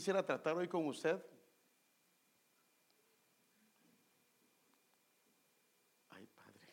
[0.00, 1.22] quisiera tratar hoy con usted.
[6.08, 6.68] Ay, Padre.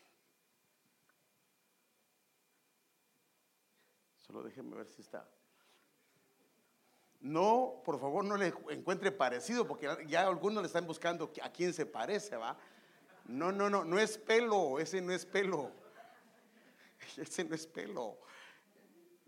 [4.15, 5.29] Solo déjeme ver si está.
[7.19, 11.73] No, por favor, no le encuentre parecido, porque ya algunos le están buscando a quién
[11.73, 12.57] se parece, ¿va?
[13.25, 15.73] No, no, no, no es pelo, ese no es pelo.
[17.17, 18.21] Ese no es pelo.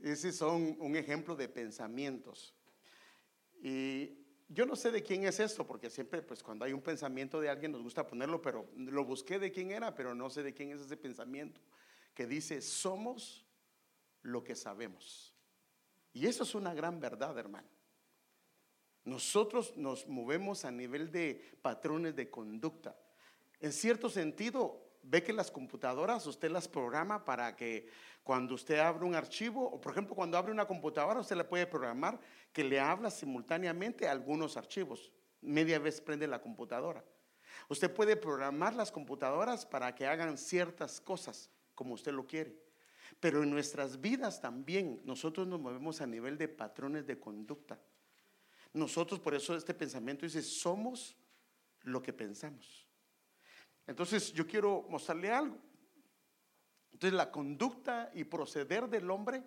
[0.01, 2.55] Ese son un ejemplo de pensamientos.
[3.61, 7.39] Y yo no sé de quién es esto, porque siempre, pues cuando hay un pensamiento
[7.39, 10.53] de alguien nos gusta ponerlo, pero lo busqué de quién era, pero no sé de
[10.53, 11.61] quién es ese pensamiento
[12.13, 13.45] que dice, somos
[14.23, 15.33] lo que sabemos.
[16.11, 17.69] Y eso es una gran verdad, hermano.
[19.05, 22.99] Nosotros nos movemos a nivel de patrones de conducta.
[23.59, 27.89] En cierto sentido, ve que las computadoras usted las programa para que
[28.23, 31.65] cuando usted abre un archivo, o por ejemplo cuando abre una computadora, usted le puede
[31.65, 32.19] programar
[32.53, 35.11] que le habla simultáneamente a algunos archivos.
[35.41, 37.03] Media vez prende la computadora.
[37.69, 42.55] Usted puede programar las computadoras para que hagan ciertas cosas como usted lo quiere.
[43.19, 47.79] Pero en nuestras vidas también nosotros nos movemos a nivel de patrones de conducta.
[48.73, 51.15] Nosotros, por eso este pensamiento dice, somos
[51.81, 52.88] lo que pensamos.
[53.89, 55.57] Entonces yo quiero mostrarle algo.
[56.91, 59.43] Entonces la conducta y proceder del hombre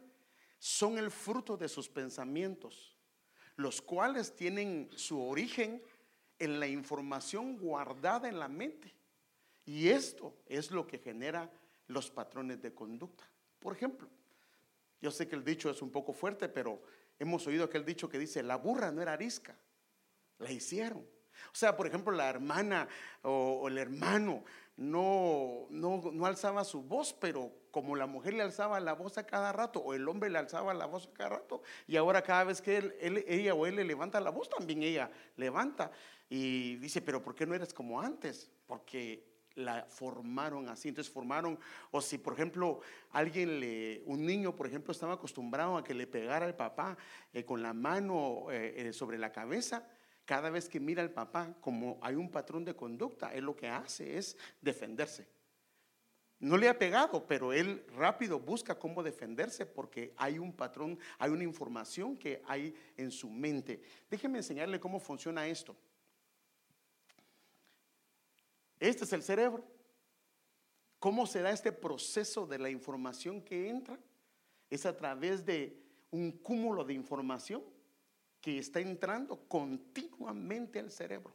[0.59, 2.99] son el fruto de sus pensamientos,
[3.55, 5.81] los cuales tienen su origen
[6.41, 8.93] en la información guardada en la mente.
[9.65, 11.49] Y esto es lo que genera
[11.87, 13.25] los patrones de conducta.
[13.61, 14.09] Por ejemplo,
[15.01, 16.83] yo sé que el dicho es un poco fuerte, pero
[17.21, 19.57] hemos oído aquel dicho que dice, la burra no era arisca,
[20.39, 21.07] la hicieron.
[21.47, 22.89] O sea, por ejemplo, la hermana
[23.23, 24.45] o, el hermano
[24.77, 29.53] no, no, alzaba su voz, pero como la mujer le alzaba la voz a cada
[29.53, 32.61] rato, o el hombre le alzaba la voz a cada rato, y ahora cada vez
[32.61, 35.91] que él, ella o él le levanta la voz, también ella levanta.
[36.29, 38.51] Y dice, pero ¿por qué no eres como antes?
[38.67, 40.89] Porque la formaron así.
[40.89, 41.59] Entonces formaron,
[41.91, 46.07] o si por ejemplo alguien le, un niño por ejemplo estaba acostumbrado a que le
[46.07, 46.97] pegara al papá
[47.33, 49.87] eh, con la mano eh, eh, sobre la cabeza,
[50.25, 53.69] cada vez que mira al papá, como hay un patrón de conducta, él lo que
[53.69, 55.27] hace es defenderse.
[56.39, 61.31] No le ha pegado, pero él rápido busca cómo defenderse porque hay un patrón, hay
[61.31, 63.81] una información que hay en su mente.
[64.11, 65.77] Déjeme enseñarle cómo funciona esto.
[68.81, 69.65] Este es el cerebro.
[70.99, 73.99] ¿Cómo se da este proceso de la información que entra?
[74.69, 75.81] Es a través de
[76.11, 77.63] un cúmulo de información
[78.43, 81.33] que está entrando continuamente al cerebro.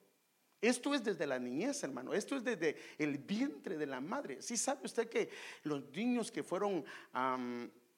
[0.60, 2.14] Esto es desde la niñez, hermano.
[2.14, 4.42] Esto es desde el vientre de la madre.
[4.42, 5.30] Si sabe usted que
[5.64, 6.84] los niños que fueron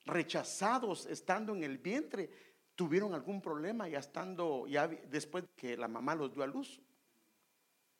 [0.06, 2.30] rechazados estando en el vientre
[2.76, 6.80] tuvieron algún problema ya estando, ya después que la mamá los dio a luz,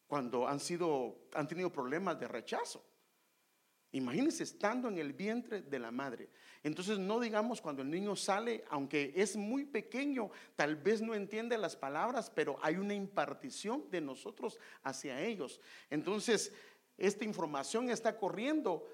[0.08, 2.86] cuando han sido, han tenido problemas de rechazo.
[3.92, 6.30] Imagínense estando en el vientre de la madre.
[6.62, 11.58] Entonces no digamos cuando el niño sale, aunque es muy pequeño, tal vez no entiende
[11.58, 15.60] las palabras, pero hay una impartición de nosotros hacia ellos.
[15.90, 16.54] Entonces,
[16.98, 18.86] esta información está corriendo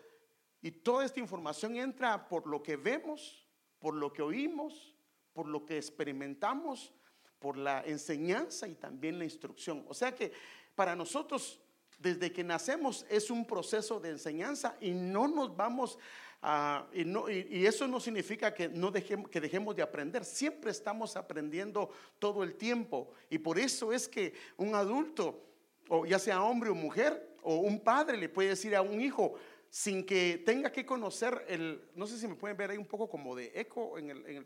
[0.62, 3.46] y toda esta información entra por lo que vemos,
[3.80, 4.96] por lo que oímos,
[5.34, 6.94] por lo que experimentamos,
[7.40, 9.84] por la enseñanza y también la instrucción.
[9.90, 10.32] O sea que
[10.74, 11.60] para nosotros
[12.06, 15.98] desde que nacemos es un proceso de enseñanza y no nos vamos
[16.40, 21.90] a, y, eso no significa que, no dejemos, que dejemos de aprender, siempre estamos aprendiendo
[22.20, 23.12] todo el tiempo.
[23.32, 25.44] Y por eso es que un adulto,
[25.90, 29.34] o ya sea hombre o mujer, o un padre le puede decir a un hijo,
[29.68, 33.10] sin que tenga que conocer el, no sé si me pueden ver ahí un poco
[33.10, 34.46] como de eco en el, en el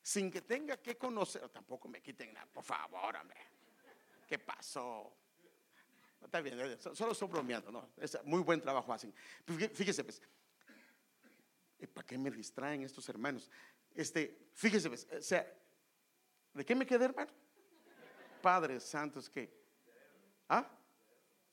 [0.00, 3.40] sin que tenga que conocer, tampoco me quiten nada, por favor, hombre,
[4.26, 5.12] ¿qué pasó?
[6.22, 7.90] Está bien, eh, solo estoy bromeando, ¿no?
[7.96, 9.14] Es muy buen trabajo hacen.
[9.44, 10.20] Pues, fíjese, pues,
[11.94, 13.50] ¿para qué me distraen estos hermanos?
[13.94, 15.46] Este, fíjese, pues, o sea,
[16.52, 17.30] ¿de qué me quedé, hermano?
[18.42, 19.50] Padres santos, ¿qué?
[20.48, 20.68] ¿Ah?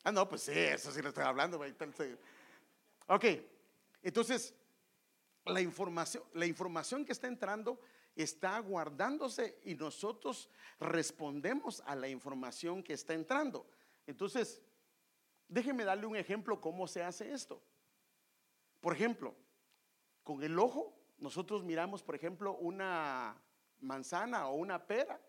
[0.04, 1.60] Ah, no, pues sí, eso sí lo estoy hablando.
[3.08, 3.26] Ok,
[4.04, 4.54] entonces,
[5.46, 7.80] la información, la información que está entrando
[8.16, 13.68] está guardándose y nosotros respondemos a la información que está entrando.
[14.08, 14.62] Entonces,
[15.48, 17.62] déjeme darle un ejemplo cómo se hace esto.
[18.82, 19.36] Por ejemplo,
[20.24, 23.42] con el ojo, nosotros miramos, por ejemplo, una
[23.80, 25.20] manzana o una pera.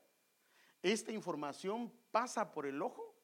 [0.82, 3.14] Esta información pasa por el ojo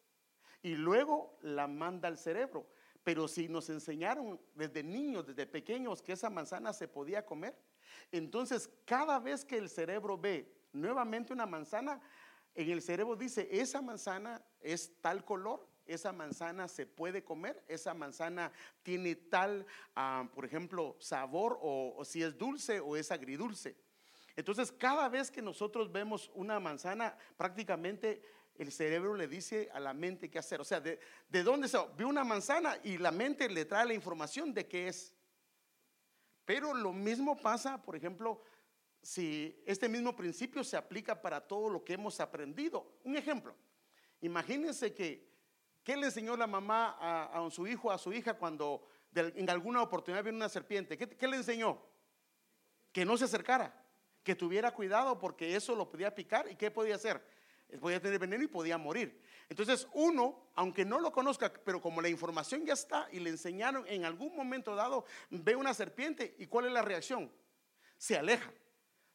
[0.63, 2.67] y luego la manda al cerebro.
[3.05, 7.57] Pero si nos enseñaron desde niños, desde pequeños, que esa manzana se podía comer,
[8.13, 12.01] entonces cada vez que el cerebro ve nuevamente una manzana,
[12.55, 17.95] En el cerebro dice, esa manzana es tal color, esa manzana se puede comer, esa
[17.95, 23.77] manzana tiene tal, ah, por ejemplo, sabor o, si es dulce o es agridulce.
[24.37, 28.23] Entonces, cada vez que nosotros vemos una manzana, prácticamente
[28.57, 30.61] el cerebro le dice a la mente qué hacer.
[30.61, 30.99] O sea, ¿de,
[31.29, 34.89] de dónde se ve una manzana y la mente le trae la información de qué
[34.89, 35.15] es?
[36.45, 38.43] Pero lo mismo pasa, por ejemplo,
[39.03, 42.99] si este mismo principio se aplica para todo lo que hemos aprendido.
[43.05, 43.55] Un ejemplo,
[44.23, 45.29] imagínense que,
[45.85, 50.23] ¿qué le enseñó la mamá a, su hijo, a su hija cuando en alguna oportunidad
[50.23, 50.97] viene una serpiente?
[50.97, 51.81] ¿Qué, ¿Qué le enseñó?
[52.93, 53.75] Que no se acercara,
[54.23, 57.23] que tuviera cuidado porque eso lo podía picar y ¿qué podía hacer?
[57.81, 59.23] Podía tener veneno y podía morir.
[59.49, 63.85] Entonces uno, aunque no lo conozca, pero como la información ya está y le enseñaron
[63.87, 67.31] en algún momento dado, ve una serpiente y ¿cuál es la reacción?
[67.97, 68.53] Se aleja.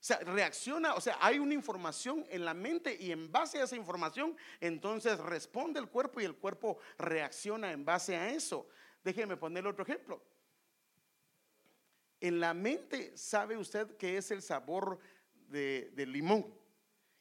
[0.07, 3.75] Sea, reacciona, o sea, hay una información en la mente y en base a esa
[3.75, 8.69] información, entonces responde el cuerpo y el cuerpo reacciona en base a eso.
[9.03, 10.23] Déjeme ponerle otro ejemplo.
[12.21, 14.97] En la mente sabe usted que es el sabor
[15.49, 16.57] de, limón.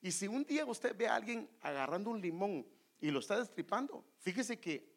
[0.00, 2.64] Y si un día usted ve a alguien agarrando un limón
[3.00, 4.88] y lo está destripando, fíjese que,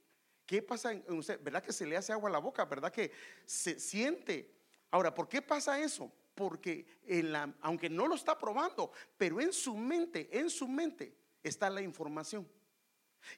[0.45, 1.41] ¿qué pasa en usted?
[1.41, 2.63] ¿Verdad que se le hace agua a la boca?
[2.65, 3.11] ¿Verdad que
[3.47, 4.53] se siente?
[4.91, 6.13] Ahora, ¿por qué pasa eso?
[6.39, 11.13] Porque en la, aunque no lo está probando, pero en su mente, en su mente
[11.43, 12.47] está la información.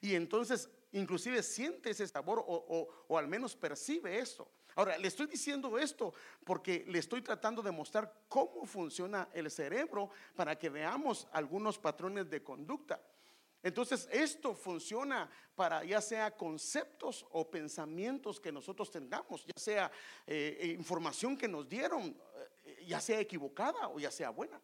[0.00, 4.48] Y entonces inclusive siente ese sabor o, o al menos percibe eso.
[4.76, 6.14] Ahora, le estoy diciendo esto
[6.44, 12.30] porque le estoy tratando de mostrar cómo funciona el cerebro para que veamos algunos patrones
[12.30, 13.02] de conducta.
[13.62, 19.92] Entonces, esto funciona para ya sea conceptos o pensamientos que nosotros tengamos, ya sea
[20.26, 22.16] eh, información que nos dieron,
[22.86, 24.60] ya sea equivocada o ya sea buena.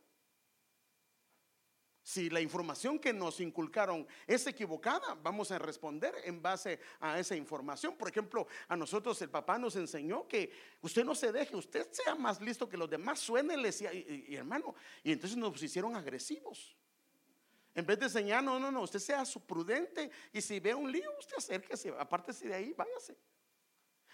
[2.02, 7.36] Si la información que nos inculcaron es equivocada, vamos a responder en base a esa
[7.36, 7.96] información.
[7.98, 10.50] Por ejemplo, a nosotros el papá nos enseñó que
[10.80, 14.74] usted no se deje, usted sea más listo que los demás, suéneles y, y hermano.
[15.02, 16.74] Y entonces nos hicieron agresivos.
[17.74, 20.90] En vez de enseñar, no, no, no, usted sea su prudente y si ve un
[20.90, 23.16] lío, usted acérquese, apártese de ahí, váyase.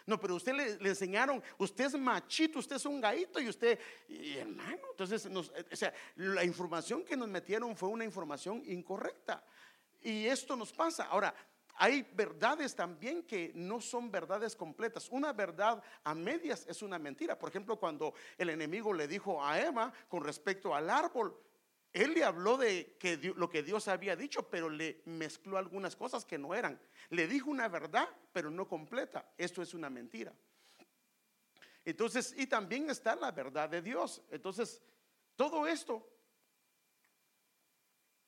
[0.06, 3.78] No, pero usted le, enseñaron, usted es machito, usted es un gaito y usted,
[4.08, 9.42] hermano, entonces, eh, o sea, la información que nos metieron fue una información incorrecta.
[10.02, 11.04] Y esto nos pasa.
[11.04, 11.34] Ahora,
[11.76, 15.08] hay verdades también que no son verdades completas.
[15.10, 17.38] Una verdad a medias es una mentira.
[17.38, 21.36] Por ejemplo, cuando el enemigo le dijo a Eva con respecto al árbol,
[21.94, 26.24] él le habló de que lo que Dios había dicho, pero le mezcló algunas cosas
[26.24, 26.78] que no eran.
[27.10, 29.32] Le dijo una verdad, pero no completa.
[29.38, 30.34] Esto es una mentira.
[31.84, 34.20] Entonces, y también está la verdad de Dios.
[34.30, 34.82] Entonces,
[35.36, 36.04] todo esto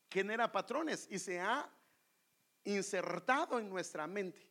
[0.09, 1.69] genera patrones y se ha
[2.63, 4.49] insertado en nuestra mente.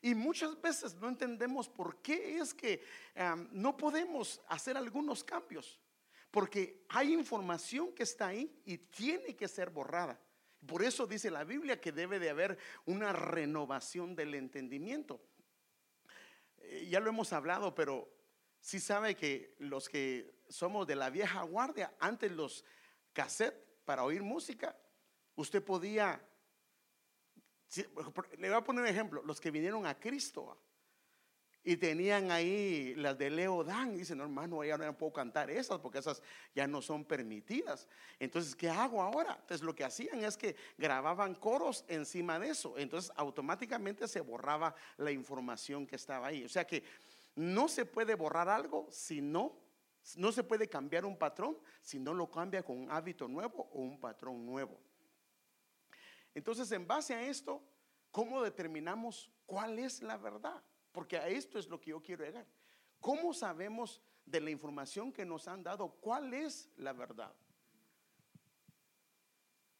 [0.00, 2.84] Y muchas veces no entendemos por qué es que
[3.50, 5.80] no podemos hacer algunos cambios.
[6.34, 10.18] Porque hay información que está ahí y tiene que ser borrada.
[10.66, 15.20] Por eso dice la Biblia que debe de haber una renovación del entendimiento.
[16.58, 18.12] Eh, ya lo hemos hablado, pero
[18.58, 22.64] sí sabe que los que somos de la vieja guardia, antes los
[23.12, 24.76] cassettes para oír música,
[25.36, 26.20] usted podía,
[28.38, 30.58] le voy a poner un ejemplo, los que vinieron a Cristo,
[31.66, 33.96] y tenían ahí las de Leo Dan.
[33.96, 36.22] Dicen, no, hermano, ya no puedo cantar esas porque esas
[36.54, 37.88] ya no son permitidas.
[38.18, 39.38] Entonces, ¿qué hago ahora?
[39.40, 42.76] Entonces, lo que hacían es que grababan coros encima de eso.
[42.76, 46.44] Entonces, automáticamente se borraba la información que estaba ahí.
[46.44, 46.84] O sea que
[47.34, 49.56] no se puede borrar algo si no,
[50.16, 53.80] no se puede cambiar un patrón si no lo cambia con un hábito nuevo o
[53.80, 54.78] un patrón nuevo.
[56.34, 57.62] Entonces, en base a esto,
[58.10, 60.62] ¿cómo determinamos cuál es la verdad?
[60.94, 62.46] Porque a esto es lo que yo quiero llegar.
[63.00, 67.34] ¿Cómo sabemos de la información que nos han dado cuál es la verdad?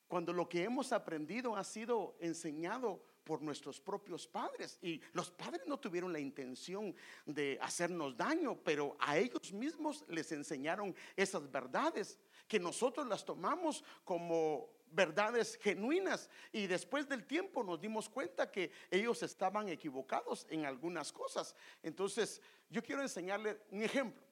[0.09, 4.77] Cuando lo que hemos aprendido ha sido enseñado por nuestros propios padres.
[4.83, 6.95] Y los padres no tuvieron la intención
[7.25, 12.19] de hacernos daño, pero a ellos mismos les enseñaron esas verdades
[12.49, 18.71] que nosotros las tomamos como verdades genuinas y después del tiempo nos dimos cuenta que
[18.91, 21.55] ellos estaban equivocados en algunas cosas.
[21.83, 24.23] Entonces, yo quiero enseñarle un ejemplo.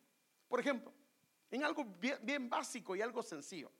[0.48, 0.92] Por ejemplo,
[1.50, 3.70] en algo bien, básico y algo sencillo.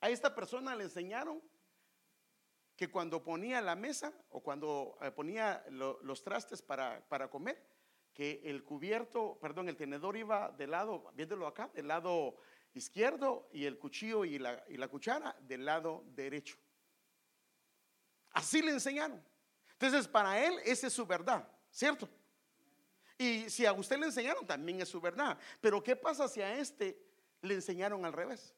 [0.00, 1.42] A esta persona le enseñaron
[2.76, 7.60] que cuando ponía la mesa o cuando eh, ponía los trastes para, para, comer,
[8.14, 12.36] que el cubierto, perdón, el tenedor iba del lado, viéndolo acá, del lado
[12.74, 16.56] izquierdo y el cuchillo y la, y la cuchara del lado derecho.
[18.30, 19.22] Así le enseñaron.
[19.72, 22.08] Entonces, para él, esa es su verdad, ¿cierto?
[23.16, 25.38] Y si a usted le enseñaron, también es su verdad.
[25.60, 27.00] Pero ¿qué pasa si a este
[27.42, 28.54] le enseñaron al revés?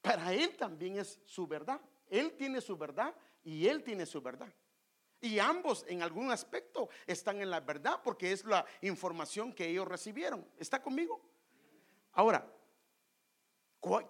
[0.00, 1.80] Para él también es su verdad.
[2.08, 4.52] Él tiene su verdad y él tiene su verdad.
[5.20, 9.88] Y ambos en algún aspecto están en la verdad porque es la información que ellos
[9.88, 10.46] recibieron.
[10.58, 11.20] ¿Está conmigo?
[12.14, 12.48] Ahora,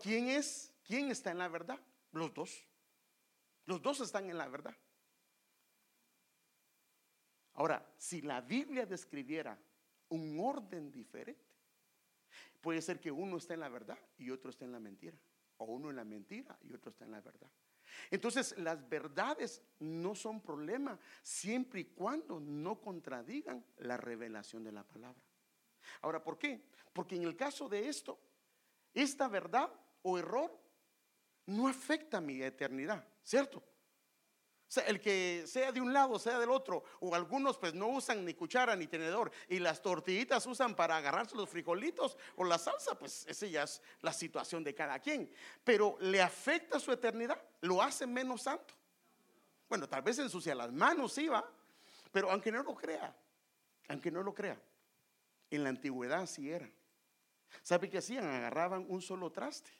[0.01, 0.73] ¿quién es?
[0.85, 1.81] ¿Quién está en la verdad?
[2.13, 2.67] Los dos.
[3.67, 4.77] Los dos están en la verdad.
[7.55, 9.59] Ahora, si la Biblia describiera
[10.09, 11.45] un orden diferente,
[12.61, 15.17] puede ser que uno esté en la verdad y otro esté en la mentira.
[15.59, 17.51] O uno en la mentira y otro está en la verdad.
[18.11, 24.83] Entonces, las verdades no son problema siempre y cuando no contradigan la revelación de la
[24.83, 25.23] palabra.
[26.03, 26.65] Ahora, ¿por qué?
[26.93, 28.19] Porque en el caso de esto,
[28.93, 29.71] esta verdad
[30.03, 30.57] o error
[31.47, 33.63] no afecta mi eternidad, ¿cierto?
[34.75, 38.25] sea, el que sea de un lado, sea del otro, o algunos pues no usan
[38.25, 42.99] ni cuchara ni tenedor y las tortillitas usan para agarrarse los frijolitos o la salsa,
[42.99, 45.31] pues esa ya es la situación de cada quien.
[45.63, 48.75] Pero le afecta su eternidad, lo hace menos santo.
[49.69, 51.49] Bueno, tal vez ensucia las manos, sí va,
[52.11, 53.15] pero aunque no lo crea,
[53.89, 54.61] aunque no lo crea,
[55.55, 56.71] en la antigüedad sí era.
[57.63, 58.25] ¿Sabe qué hacían?
[58.25, 59.71] Agarraban un solo traste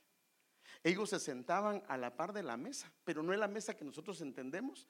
[0.85, 3.87] ellos se sentaban a la par de la mesa, pero no es la mesa que
[3.87, 4.87] nosotros entendemos.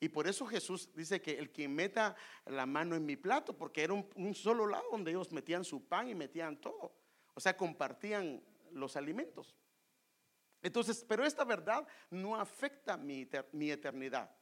[0.00, 3.82] Y por eso Jesús dice que el que meta la mano en mi plato, porque
[3.84, 6.96] era un, solo lado donde ellos metían su pan y metían todo.
[7.34, 9.54] O sea, compartían los alimentos.
[10.62, 14.34] Entonces, pero esta verdad no afecta mi eternidad.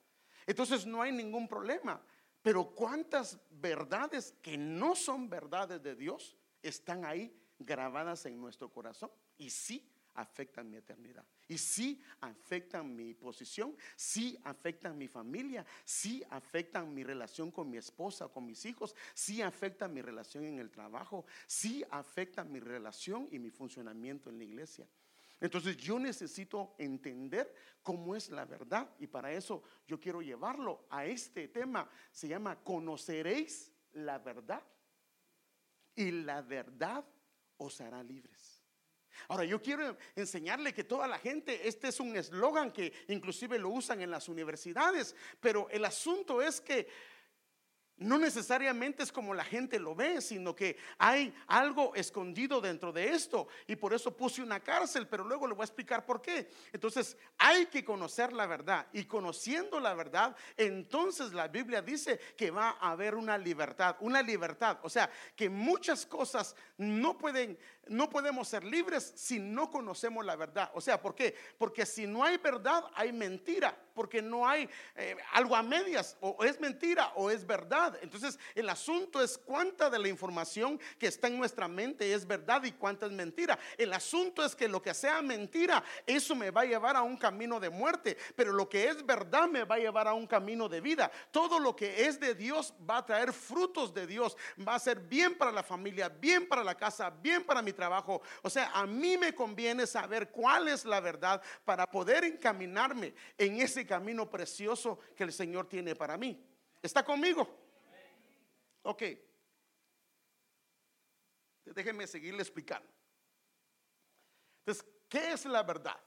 [0.46, 2.00] Entonces no hay ningún problema.
[2.42, 9.10] Pero cuántas verdades que no son verdades de Dios están ahí grabadas en nuestro corazón.
[9.38, 11.24] Y sí afectan mi eternidad.
[11.48, 17.78] Y sí afectan mi posición, sí afectan mi familia, sí afectan mi relación con mi
[17.78, 23.28] esposa, con mis hijos, sí afectan mi relación en el trabajo, sí afectan mi relación
[23.30, 24.86] y mi funcionamiento en la iglesia.
[25.42, 31.04] Entonces yo necesito entender cómo es la verdad y para eso yo quiero llevarlo a
[31.04, 31.90] este tema.
[32.12, 34.62] Se llama conoceréis la verdad
[35.96, 37.04] y la verdad
[37.56, 38.62] os hará libres.
[39.26, 43.70] Ahora, yo quiero enseñarle que toda la gente, este es un eslogan que inclusive lo
[43.70, 46.86] usan en las universidades, pero el asunto es que
[48.02, 53.10] no necesariamente es como la gente lo ve, sino que hay algo escondido dentro de
[53.10, 53.48] esto.
[53.66, 56.50] Y por eso puse una cárcel, pero luego le voy a explicar por qué.
[56.72, 58.86] Entonces, hay que conocer la verdad.
[58.92, 63.96] Y conociendo la verdad, entonces la Biblia dice que va a haber una libertad.
[64.00, 64.78] Una libertad.
[64.82, 70.36] O sea, que muchas cosas no pueden, no podemos ser libres si no conocemos la
[70.36, 70.70] verdad.
[70.74, 71.34] O sea, ¿por qué?
[71.58, 73.76] Porque si no hay verdad, hay mentira.
[73.94, 76.16] Porque no hay eh, algo a medias.
[76.20, 77.98] O es mentira o es verdad.
[78.00, 82.62] Entonces, el asunto es cuánta de la información que está en nuestra mente es verdad
[82.64, 83.58] y cuánta es mentira.
[83.76, 87.16] El asunto es que lo que sea mentira, eso me va a llevar a un
[87.16, 90.68] camino de muerte, pero lo que es verdad me va a llevar a un camino
[90.68, 91.10] de vida.
[91.30, 94.36] Todo lo que es de Dios va a traer frutos de Dios,
[94.66, 98.22] va a ser bien para la familia, bien para la casa, bien para mi trabajo.
[98.42, 103.60] O sea, a mí me conviene saber cuál es la verdad para poder encaminarme en
[103.60, 106.44] ese camino precioso que el Señor tiene para mí.
[106.82, 107.48] ¿Está conmigo?
[108.82, 109.02] Ok.
[111.64, 112.88] Déjenme seguirle explicando.
[114.60, 115.98] Entonces, ¿qué es la verdad?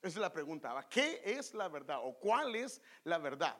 [0.00, 0.86] Esa es la pregunta.
[0.88, 1.98] ¿Qué es la verdad?
[2.02, 3.56] ¿O cuál es la verdad?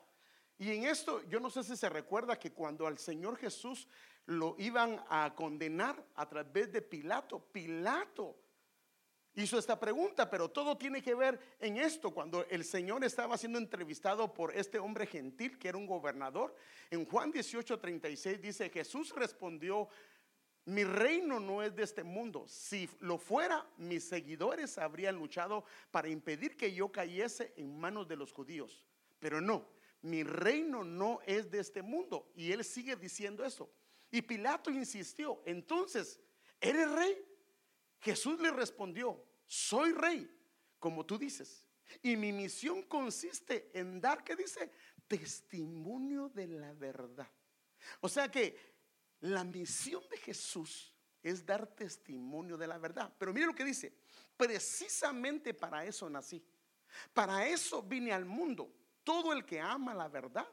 [0.58, 3.86] Y en esto, yo no sé si se recuerda que cuando al Señor Jesús
[4.28, 8.36] lo iban a condenar a través de Pilato, Pilato
[9.34, 12.10] hizo esta pregunta, pero todo tiene que ver en esto.
[12.10, 16.54] Cuando el Señor estaba siendo entrevistado por este hombre gentil que era un gobernador,
[16.90, 19.88] en Juan 18, 36 dice, Jesús respondió,
[20.66, 22.44] mi reino no es de este mundo.
[22.48, 28.16] Si lo fuera, mis seguidores habrían luchado para impedir que yo cayese en manos de
[28.16, 28.84] los judíos.
[29.20, 29.66] Pero no,
[30.02, 32.30] mi reino no es de este mundo.
[32.34, 33.70] Y él sigue diciendo eso.
[34.10, 36.20] Y Pilato insistió, entonces,
[36.60, 37.24] ¿eres rey?
[38.00, 40.30] Jesús le respondió, soy rey,
[40.78, 41.64] como tú dices.
[42.02, 44.70] Y mi misión consiste en dar, ¿qué dice?
[45.06, 47.28] Testimonio de la verdad.
[48.00, 48.56] O sea que
[49.20, 53.12] la misión de Jesús es dar testimonio de la verdad.
[53.18, 53.92] Pero mire lo que dice,
[54.36, 56.44] precisamente para eso nací.
[57.12, 58.72] Para eso vine al mundo.
[59.02, 60.46] Todo el que ama la verdad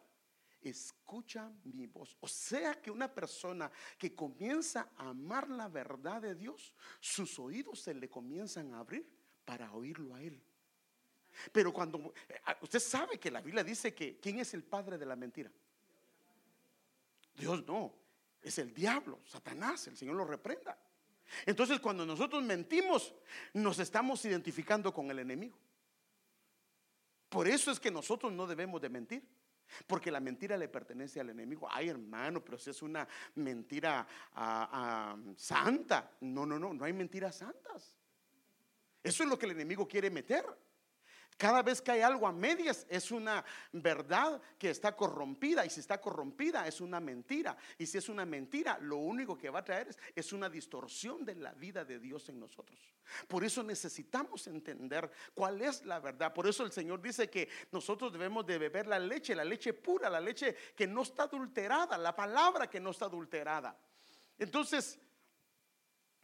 [0.70, 2.18] escucha mi voz.
[2.20, 7.80] O sea que una persona que comienza a amar la verdad de Dios, sus oídos
[7.80, 9.08] se le comienzan a abrir
[9.44, 10.42] para oírlo a Él.
[11.52, 15.06] Pero cuando eh, usted sabe que la Biblia dice que ¿quién es el padre de
[15.06, 15.52] la mentira?
[17.36, 17.94] Dios no,
[18.42, 20.78] es el diablo, Satanás, el Señor lo reprenda.
[21.46, 23.14] Entonces cuando nosotros mentimos,
[23.54, 25.58] nos estamos identificando con el enemigo.
[27.30, 29.28] Por eso es que nosotros no debemos de mentir.
[29.88, 31.68] Porque la mentira le pertenece al enemigo.
[31.72, 36.12] Ay, hermano, pero si es una mentira ah, ah, santa.
[36.22, 37.98] No, no, no, no hay mentiras santas.
[39.04, 40.46] Eso es lo que el enemigo quiere meter.
[41.38, 45.82] Cada vez que hay algo a medias es una verdad que está corrompida y si
[45.82, 47.58] está corrompida es una mentira.
[47.78, 51.36] Y si es una mentira, lo único que va a traer es, una distorsión de
[51.36, 52.80] la vida de Dios en nosotros.
[53.28, 56.34] Por eso necesitamos entender cuál es la verdad.
[56.34, 60.10] Por eso el Señor dice que nosotros debemos de beber la leche, la leche pura,
[60.10, 63.78] la leche que no está adulterada, la palabra que no está adulterada.
[64.38, 65.00] Entonces,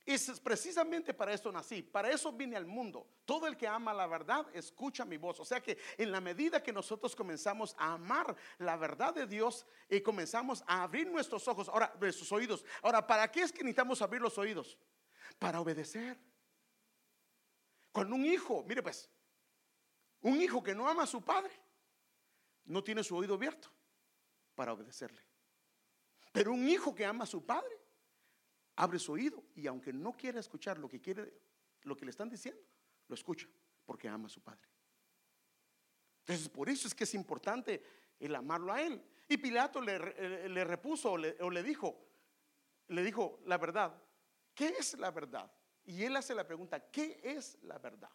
[0.05, 3.07] es precisamente para eso nací, para eso vine al mundo.
[3.25, 5.39] Todo el que ama la verdad escucha mi voz.
[5.39, 9.65] O sea que en la medida que nosotros comenzamos a amar la verdad de Dios
[9.89, 12.65] y comenzamos a abrir nuestros ojos, ahora nuestros oídos.
[12.81, 14.77] Ahora, ¿para qué es que necesitamos abrir los oídos?
[15.37, 16.17] Para obedecer.
[17.91, 19.09] Cuando un hijo, mire pues,
[20.21, 21.53] un hijo que no ama a su padre,
[22.65, 23.69] no tiene su oído abierto
[24.55, 25.21] para obedecerle.
[26.31, 27.80] Pero un hijo que ama a su padre
[28.75, 31.33] abre su oído y aunque no quiera escuchar lo que quiere,
[31.83, 32.61] lo que le están diciendo,
[33.07, 33.47] lo escucha
[33.85, 34.67] porque ama a su padre.
[36.21, 37.83] Entonces, por eso es que es importante
[38.19, 39.03] el amarlo a él.
[39.27, 42.07] Y Pilato le, eh, repuso o le, dijo,
[42.89, 44.01] le dijo la verdad.
[44.53, 45.51] ¿Qué es la verdad?
[45.85, 48.11] Y él hace la pregunta, ¿qué es la verdad?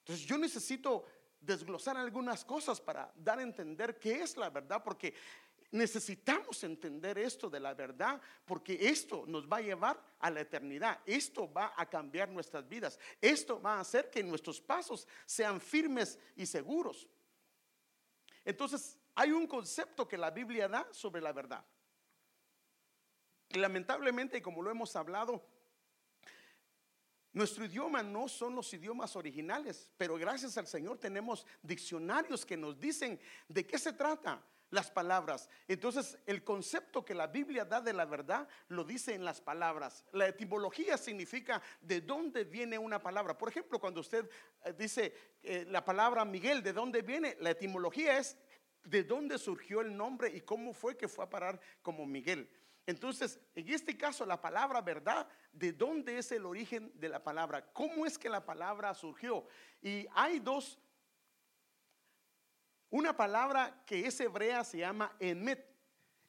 [0.00, 1.04] Entonces yo necesito
[1.40, 5.14] desglosar algunas cosas para dar a entender qué es la verdad, porque
[5.74, 11.00] Necesitamos entender esto de la verdad porque esto nos va a llevar a la eternidad.
[11.04, 12.96] Esto va a cambiar nuestras vidas.
[13.20, 17.08] Esto va a hacer que nuestros pasos sean firmes y seguros.
[18.44, 21.66] Entonces, hay un concepto que la Biblia da sobre la verdad.
[23.50, 25.44] lamentablemente, como lo hemos hablado,
[27.32, 32.78] nuestro idioma no son los idiomas originales, pero gracias al Señor tenemos diccionarios que nos
[32.78, 34.40] dicen de qué se trata
[34.74, 35.48] las palabras.
[35.68, 40.04] Entonces, el concepto que la Biblia da de la verdad lo dice en las palabras.
[40.12, 43.38] La etimología significa de dónde viene una palabra.
[43.38, 44.28] Por ejemplo, cuando usted
[44.64, 47.36] eh, dice eh, la palabra Miguel, ¿de dónde viene?
[47.40, 48.36] La etimología es
[48.82, 52.50] de dónde surgió el nombre y cómo fue que fue a parar como Miguel.
[52.86, 57.64] Entonces, en este caso, la palabra verdad, ¿de dónde es el origen de la palabra?
[57.72, 59.46] ¿Cómo es que la palabra surgió?
[59.80, 60.78] Y hay dos
[62.94, 65.66] una palabra que es hebrea se llama emet.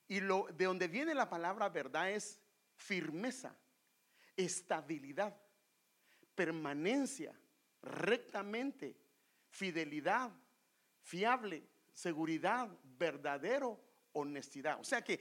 [0.07, 2.39] Y lo, de donde viene la palabra verdad es
[2.75, 3.55] firmeza,
[4.35, 5.37] estabilidad,
[6.33, 7.35] permanencia,
[7.83, 8.97] rectamente,
[9.47, 10.31] fidelidad,
[11.03, 13.79] fiable, seguridad, verdadero,
[14.15, 14.79] honestidad.
[14.79, 15.19] O sea que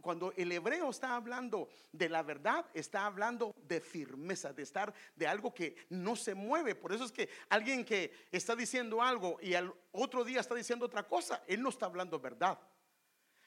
[0.00, 5.26] cuando el hebreo está hablando de la verdad, está hablando de firmeza, de estar de
[5.26, 6.74] algo que no se mueve.
[6.74, 10.86] Por eso es que alguien que está diciendo algo y al otro día está diciendo
[10.86, 12.58] otra cosa, él no está hablando verdad.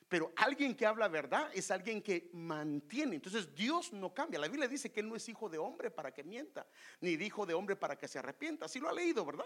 [0.09, 3.15] Pero alguien que habla verdad es alguien que mantiene.
[3.15, 4.39] Entonces Dios no cambia.
[4.39, 6.65] La Biblia dice que Él no es hijo de hombre para que mienta,
[7.01, 8.65] ni hijo de hombre para que se arrepienta.
[8.65, 9.45] Así lo ha leído, ¿verdad?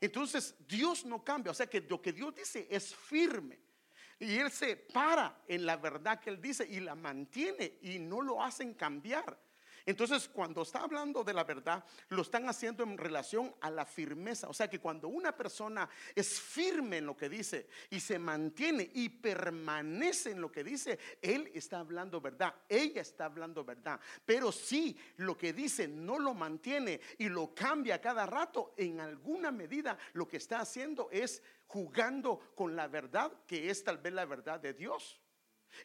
[0.00, 1.52] Entonces Dios no cambia.
[1.52, 3.60] O sea que lo que Dios dice es firme.
[4.18, 8.22] Y él se para en la verdad que él dice y la mantiene y no
[8.22, 9.38] lo hacen cambiar.
[9.86, 14.48] Entonces, cuando está hablando de la verdad, lo están haciendo en relación a la firmeza.
[14.48, 18.90] O sea que cuando una persona es firme en lo que dice y se mantiene
[18.94, 24.00] y permanece en lo que dice, él está hablando verdad, ella está hablando verdad.
[24.24, 29.52] Pero si lo que dice no lo mantiene y lo cambia cada rato, en alguna
[29.52, 34.24] medida lo que está haciendo es jugando con la verdad que es tal vez la
[34.24, 35.20] verdad de Dios.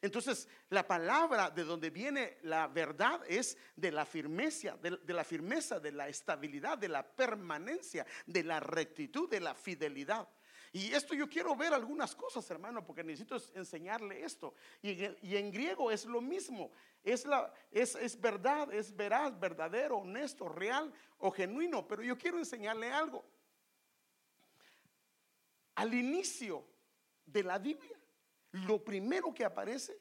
[0.02, 5.80] Entonces, la palabra de donde viene la verdad es de la firmeza, de, la firmeza,
[5.80, 10.28] de la estabilidad, de la permanencia, de la rectitud, de la fidelidad.
[10.74, 14.56] Y esto yo quiero ver algunas cosas, hermano, porque necesito enseñarle esto.
[14.82, 15.04] Y,
[15.36, 16.72] en griego es lo mismo.
[17.04, 21.86] Es, la, es, es verdad, es veraz, verdadero, honesto, real o genuino.
[21.88, 23.26] Pero yo quiero enseñarle algo.
[25.76, 26.66] Al inicio
[27.26, 28.01] de la Biblia,
[28.52, 29.98] lo primero que aparece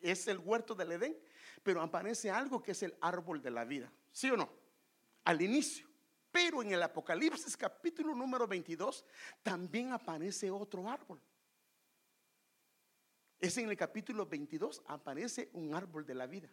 [0.00, 1.16] es el huerto del Edén,
[1.62, 3.90] pero aparece algo que es el árbol de la vida.
[4.12, 4.50] ¿Sí o no?
[5.24, 5.88] Al inicio.
[6.30, 9.04] Pero en el Apocalipsis capítulo número 22
[9.42, 11.20] también aparece otro árbol.
[13.40, 16.48] es en el capítulo 22, aparece un árbol de la vida.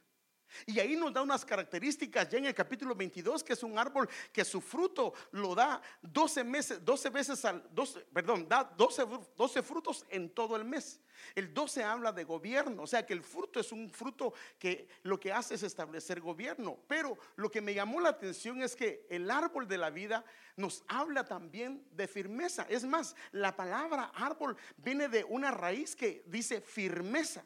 [0.65, 4.09] Y ahí nos da unas características ya en el capítulo 22, que es un árbol
[4.31, 9.63] que su fruto lo da 12 meses, 12 veces al, 12, perdón, da 12, 12
[9.63, 10.99] frutos en todo el mes.
[11.35, 15.19] El 12 habla de gobierno, o sea que el fruto es un fruto que lo
[15.19, 16.79] que hace es establecer gobierno.
[16.87, 20.83] Pero lo que me llamó la atención es que el árbol de la vida nos
[20.87, 22.65] habla también de firmeza.
[22.69, 27.45] Es más, la palabra árbol viene de una raíz que dice firmeza.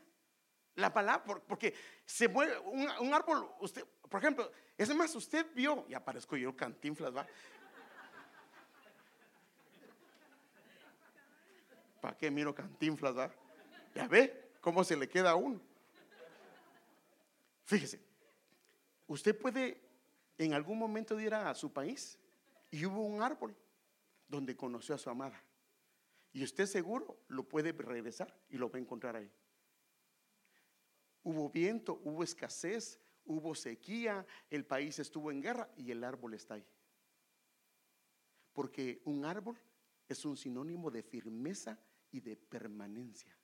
[0.76, 1.74] La palabra, porque
[2.06, 7.16] se mueve un, árbol, usted, por ejemplo, es más, usted vio, y aparezco yo cantinflas,
[7.16, 7.26] ¿va?
[12.02, 13.32] ¿Para qué miro cantinflas, va?
[13.94, 15.62] Ya ve cómo se le queda a uno.
[17.64, 18.00] Fíjese,
[19.08, 19.82] usted puede
[20.38, 22.20] en algún momento ir a su país
[22.70, 23.56] y hubo un árbol
[24.28, 25.42] donde conoció a su amada.
[26.34, 29.32] Y usted seguro lo puede regresar y lo va a encontrar ahí.
[31.26, 36.54] Hubo viento, hubo escasez, hubo sequía, el país estuvo en guerra y el árbol está
[36.54, 36.66] ahí.
[38.54, 39.60] Porque un árbol
[40.08, 41.80] es un sinónimo de firmeza
[42.12, 43.36] y de permanencia.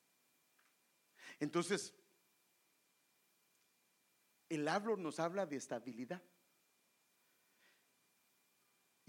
[1.39, 1.95] Entonces,
[4.47, 6.21] el árbol nos habla de estabilidad.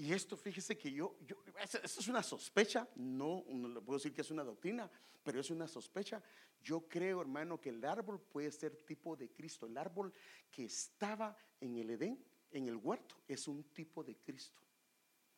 [0.02, 4.12] Y esto, fíjese que yo, yo eso es una sospecha, no, no le puedo decir
[4.12, 4.90] que es una doctrina,
[5.22, 6.20] pero es una sospecha.
[6.60, 9.64] Yo creo, hermano, que el árbol puede ser tipo de Cristo.
[9.64, 10.12] El árbol
[10.50, 12.18] que estaba en el Edén,
[12.50, 14.60] en el huerto, es un tipo de Cristo.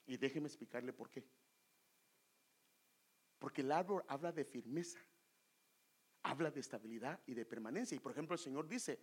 [0.07, 1.22] Y déjeme explicarle por qué.
[3.38, 4.98] Porque el árbol habla de firmeza,
[6.22, 7.96] habla de estabilidad y de permanencia.
[7.96, 8.98] Y por ejemplo, el Señor dice,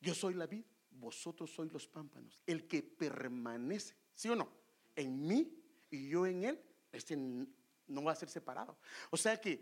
[0.00, 2.42] yo soy la vid, vosotros sois los pámpanos.
[2.46, 4.50] El que permanece, ¿sí o no?
[4.96, 5.56] En mí
[5.90, 8.78] y yo en él, este no va a ser separado.
[9.10, 9.60] O sea que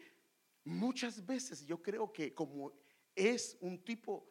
[0.65, 2.73] muchas veces yo creo que como
[3.15, 4.29] es un tipo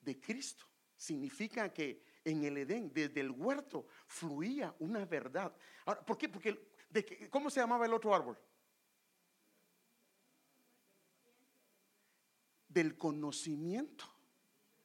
[0.00, 0.64] de Cristo,
[0.96, 5.54] significa que en el Edén, desde el huerto, fluía una verdad.
[5.84, 6.28] Ahora, ¿por qué?
[6.28, 6.68] Porque,
[7.30, 8.36] ¿cómo se llamaba el otro árbol?
[12.68, 14.04] Del conocimiento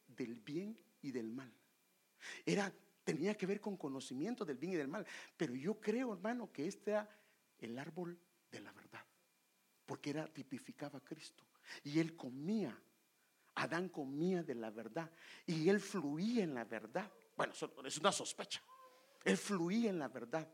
[0.07, 1.51] del bien y del mal.
[2.45, 2.71] Era,
[3.03, 5.05] tenía que ver con conocimiento del bien y del mal.
[5.35, 7.09] Pero yo creo, hermano, que este era
[7.59, 8.17] el árbol
[8.51, 9.05] de la verdad.
[9.85, 11.43] Porque era, tipificaba a Cristo.
[11.83, 12.77] Y él comía.
[13.55, 15.11] Adán comía de la verdad.
[15.45, 17.11] Y él fluía en la verdad.
[17.35, 17.53] Bueno,
[17.85, 18.61] es una sospecha.
[19.23, 20.47] Él fluía en la verdad.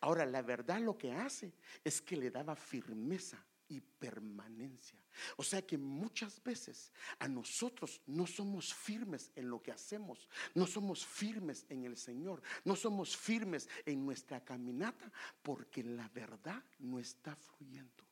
[0.00, 4.98] Ahora, la verdad lo que hace es que le daba firmeza y permanencia.
[5.36, 10.66] O sea que muchas veces a nosotros no somos firmes en lo que hacemos, no
[10.66, 16.98] somos firmes en el Señor, no somos firmes en nuestra caminata porque la verdad no
[16.98, 18.04] está fluyendo.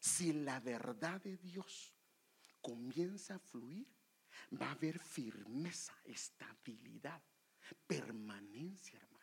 [0.00, 1.94] Si la verdad de Dios
[2.60, 3.86] comienza a fluir,
[4.60, 7.22] va a haber firmeza, estabilidad,
[7.86, 9.19] permanencia, hermano.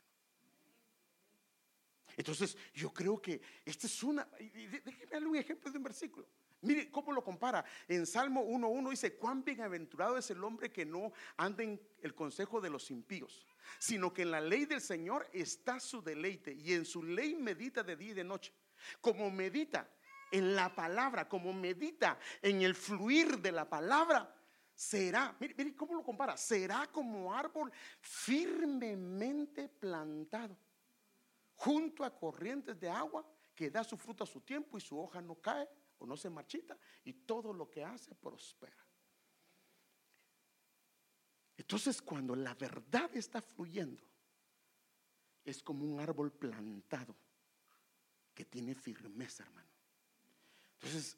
[2.17, 4.27] Entonces, yo creo que esta es una.
[4.39, 6.27] Déjeme darle un ejemplo de un versículo.
[6.61, 7.63] Mire cómo lo compara.
[7.87, 12.59] En Salmo 1.1 dice: Cuán bienaventurado es el hombre que no anda en el consejo
[12.59, 13.45] de los impíos,
[13.77, 17.83] sino que en la ley del Señor está su deleite y en su ley medita
[17.83, 18.51] de día y de noche.
[18.99, 19.87] Como medita
[20.31, 24.35] en la palabra, como medita en el fluir de la palabra,
[24.73, 30.57] será, mire, mire cómo lo compara, será como árbol firmemente plantado
[31.57, 35.21] junto a corrientes de agua que da su fruto a su tiempo y su hoja
[35.21, 35.67] no cae
[35.97, 38.77] o no se marchita y todo lo que hace prospera.
[41.57, 44.03] Entonces cuando la verdad está fluyendo,
[45.43, 47.15] es como un árbol plantado
[48.35, 49.71] que tiene firmeza, hermano.
[50.73, 51.17] Entonces,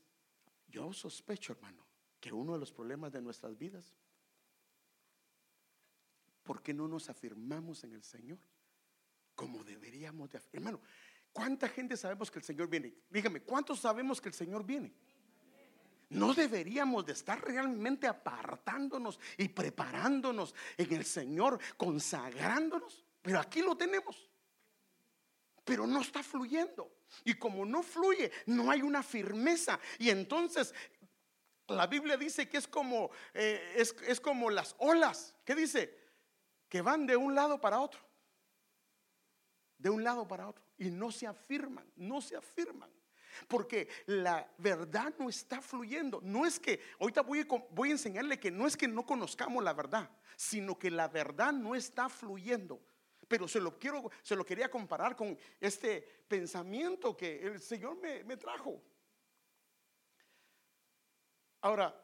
[0.68, 1.86] yo sospecho, hermano,
[2.20, 3.94] que uno de los problemas de nuestras vidas,
[6.44, 8.40] ¿por qué no nos afirmamos en el Señor?
[9.40, 10.82] Como deberíamos de Hermano,
[11.32, 12.94] ¿cuánta gente sabemos que el Señor viene?
[13.10, 14.94] Dígame, ¿cuántos sabemos que el Señor viene?
[16.10, 23.06] No deberíamos de estar realmente apartándonos y preparándonos en el Señor, consagrándonos.
[23.22, 24.30] Pero aquí lo tenemos.
[25.64, 26.92] Pero no está fluyendo.
[27.24, 29.80] Y como no fluye, no hay una firmeza.
[30.00, 30.76] Y entonces
[31.70, 35.34] la Biblia dice que es como, eh, es, es como las olas.
[35.46, 35.98] ¿Qué dice?
[36.68, 38.09] Que van de un lado para otro
[39.80, 42.92] de un lado para otro y no se afirman, no se afirman.
[43.48, 46.20] Porque la verdad no está fluyendo.
[46.22, 49.64] No es que, ahorita voy a, voy a enseñarle que no es que no conozcamos
[49.64, 52.82] la verdad, sino que la verdad no está fluyendo.
[53.28, 58.24] Pero se lo quiero, se lo quería comparar con este pensamiento que el Señor me,
[58.24, 58.82] me trajo.
[61.62, 61.96] Ahora,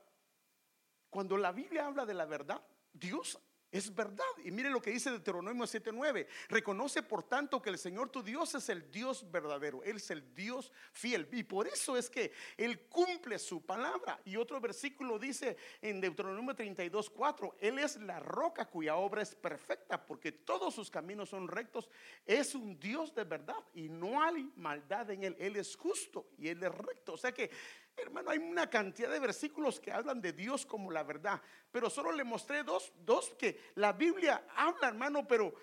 [1.09, 2.61] cuando la Biblia habla de la verdad,
[2.93, 3.39] Dios
[3.71, 4.23] es verdad.
[4.43, 6.28] Y mire lo que dice Deuteronomio 7:9.
[6.49, 9.84] Reconoce por tanto que el Señor tu Dios es el Dios verdadero.
[9.84, 11.28] Él es el Dios fiel.
[11.32, 14.19] Y por eso es que Él cumple su palabra.
[14.23, 17.56] Y otro versículo dice en Deuteronomio 32:4.
[17.60, 21.89] Él es la roca cuya obra es perfecta porque todos sus caminos son rectos.
[22.25, 25.36] Es un Dios de verdad y no hay maldad en Él.
[25.39, 27.13] Él es justo y Él es recto.
[27.13, 27.49] O sea que
[27.97, 32.12] Hermano, hay una cantidad de versículos que hablan de Dios como la verdad, pero solo
[32.12, 35.53] le mostré dos, dos que la Biblia habla, hermano, pero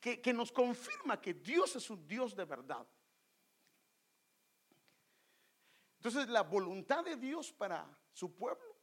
[0.00, 2.86] que, nos confirma que Dios es un Dios de verdad.
[5.96, 8.76] Entonces, la voluntad de Dios para su pueblo,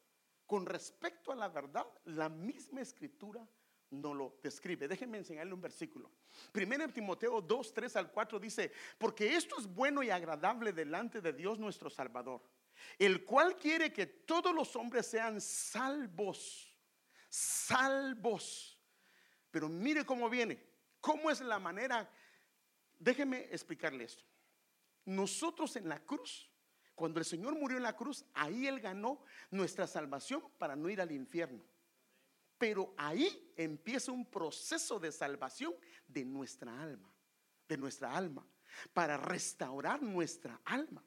[0.46, 3.48] con respecto a la verdad, la misma escritura
[3.90, 4.88] no lo describe.
[4.88, 6.12] Déjenme enseñarle un versículo.
[6.52, 11.34] Primero Timoteo 2, 3 al 4 dice, porque esto es bueno y agradable delante de
[11.34, 12.42] Dios nuestro Salvador
[12.98, 16.76] el cual quiere que todos los hombres sean salvos,
[17.30, 18.80] salvos.
[19.52, 20.64] Pero mire cómo viene,
[21.00, 22.10] cómo es la manera.
[22.98, 24.24] Déjeme explicarle esto.
[25.06, 26.52] Nosotros en la cruz,
[26.96, 31.00] cuando el Señor murió en la cruz, ahí Él ganó nuestra salvación para no ir
[31.00, 31.64] al infierno.
[32.58, 35.76] Pero ahí empieza un proceso de salvación
[36.08, 37.14] de nuestra alma,
[37.68, 38.46] de nuestra alma,
[38.94, 41.04] para restaurar nuestra alma.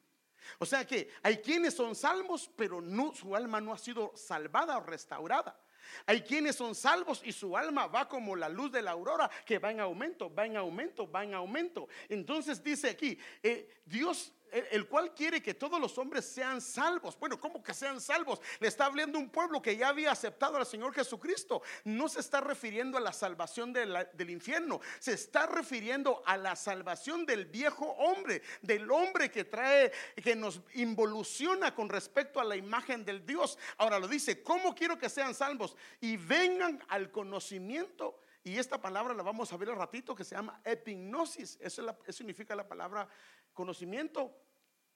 [0.59, 4.79] O sea que hay quienes son salvos, pero no, su alma no ha sido salvada
[4.79, 5.59] o restaurada.
[6.07, 9.59] Hay quienes son salvos y su alma va como la luz de la aurora, que
[9.59, 11.89] va en aumento, va en aumento, va en aumento.
[12.09, 17.19] Entonces dice aquí, eh, Dios el cual quiere que todos los hombres sean salvos.
[17.19, 18.41] Bueno, ¿cómo que sean salvos?
[18.59, 21.63] Le está hablando un pueblo que ya había aceptado al Señor Jesucristo.
[21.85, 27.27] No se está refiriendo a la salvación del infierno, se está refiriendo a la salvación
[27.27, 33.05] del viejo hombre, del hombre que trae, que nos involuciona con respecto a la imagen
[33.05, 33.59] del Dios.
[33.79, 35.77] Ahora lo dice, ¿cómo quiero que sean salvos?
[36.01, 38.19] Y vengan al conocimiento.
[38.43, 41.59] Y esta palabra la vamos a ver al ratito que se llama epignosis.
[41.61, 43.07] Eso, eso significa la palabra
[43.53, 44.37] conocimiento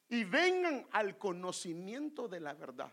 [0.09, 2.93] y vengan al conocimiento de la verdad.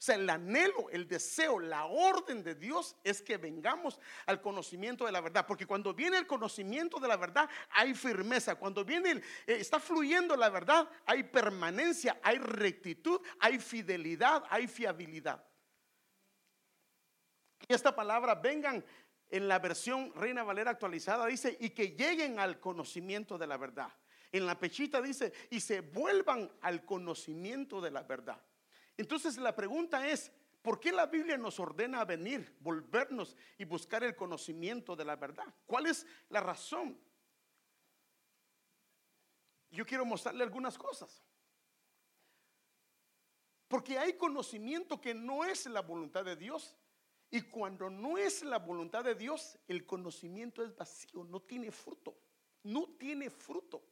[0.00, 5.04] O sea, el anhelo, el deseo, la orden de Dios es que vengamos al conocimiento
[5.04, 5.46] de la verdad.
[5.46, 8.54] Porque cuando viene el conocimiento de la verdad, hay firmeza.
[8.54, 15.44] Cuando viene, eh, está fluyendo la verdad, hay permanencia, hay rectitud, hay fidelidad, hay fiabilidad.
[17.68, 18.82] Y esta palabra, vengan
[19.28, 23.92] en la versión Reina Valera actualizada, dice, y que lleguen al conocimiento de la verdad.
[24.32, 28.40] En la pechita dice, y se vuelvan al conocimiento de la verdad.
[28.96, 30.30] Entonces la pregunta es,
[30.62, 35.52] ¿por qué la Biblia nos ordena venir, volvernos y buscar el conocimiento de la verdad?
[35.66, 36.98] ¿Cuál es la razón?
[39.70, 41.24] Yo quiero mostrarle algunas cosas.
[43.68, 46.76] Porque hay conocimiento que no es la voluntad de Dios.
[47.30, 52.16] Y cuando no es la voluntad de Dios, el conocimiento es vacío, no tiene fruto.
[52.64, 53.82] No tiene fruto.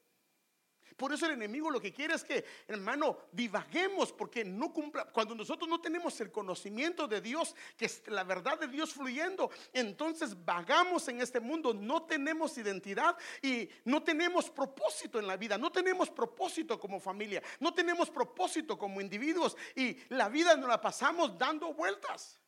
[0.96, 5.04] Por eso el enemigo lo que quiere es que, hermano, divaguemos porque no cumpla.
[5.06, 9.50] Cuando nosotros no tenemos el conocimiento de Dios, que es la verdad de Dios fluyendo,
[9.72, 15.58] entonces vagamos en este mundo, no tenemos identidad y no tenemos propósito en la vida,
[15.58, 20.80] no tenemos propósito como familia, no tenemos propósito como individuos y la vida nos la
[20.80, 22.40] pasamos dando vueltas.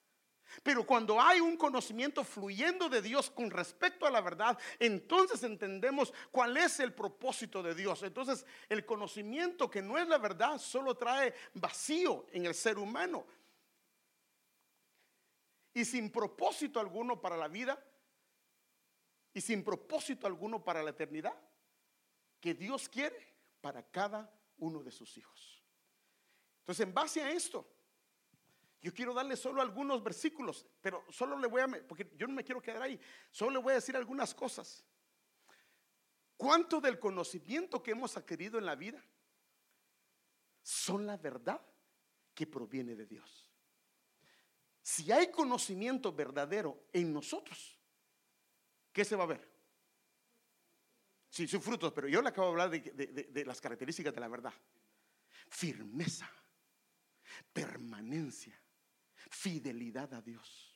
[0.62, 6.12] Pero cuando hay un conocimiento fluyendo de Dios con respecto a la verdad, entonces entendemos
[6.30, 8.02] cuál es el propósito de Dios.
[8.02, 13.24] Entonces el conocimiento que no es la verdad solo trae vacío en el ser humano.
[15.72, 17.82] Y sin propósito alguno para la vida
[19.32, 21.34] y sin propósito alguno para la eternidad
[22.40, 25.62] que Dios quiere para cada uno de sus hijos.
[26.60, 27.66] Entonces en base a esto,
[28.82, 32.44] yo quiero darle solo algunos versículos, pero solo le voy a, porque yo no me
[32.44, 32.98] quiero quedar ahí,
[33.30, 34.84] solo le voy a decir algunas cosas.
[36.36, 39.04] ¿Cuánto del conocimiento que hemos adquirido en la vida
[40.62, 41.60] son la verdad
[42.34, 43.50] que proviene de Dios?
[44.80, 47.78] Si hay conocimiento verdadero en nosotros,
[48.92, 49.46] ¿qué se va a ver?
[51.28, 54.54] Sí, son frutos, pero yo le acabo de hablar de las características de la verdad.
[55.48, 56.28] Firmeza,
[57.52, 58.58] permanencia,
[59.30, 60.70] fidelidad a Dios.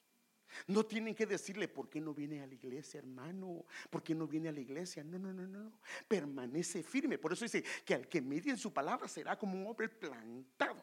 [0.68, 4.26] No tienen que decirle por qué no viene a la iglesia, hermano, por qué no
[4.26, 5.02] viene a la iglesia.
[5.02, 5.80] No, no, no, no.
[6.06, 7.18] Permanece firme.
[7.18, 10.82] Por eso dice que al que medie en su palabra será como un hombre plantado.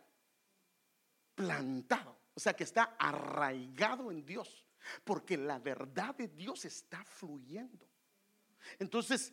[1.34, 2.18] Plantado.
[2.34, 4.66] O sea que está arraigado en Dios.
[5.04, 7.88] Porque la verdad de Dios está fluyendo.
[8.78, 9.32] Entonces,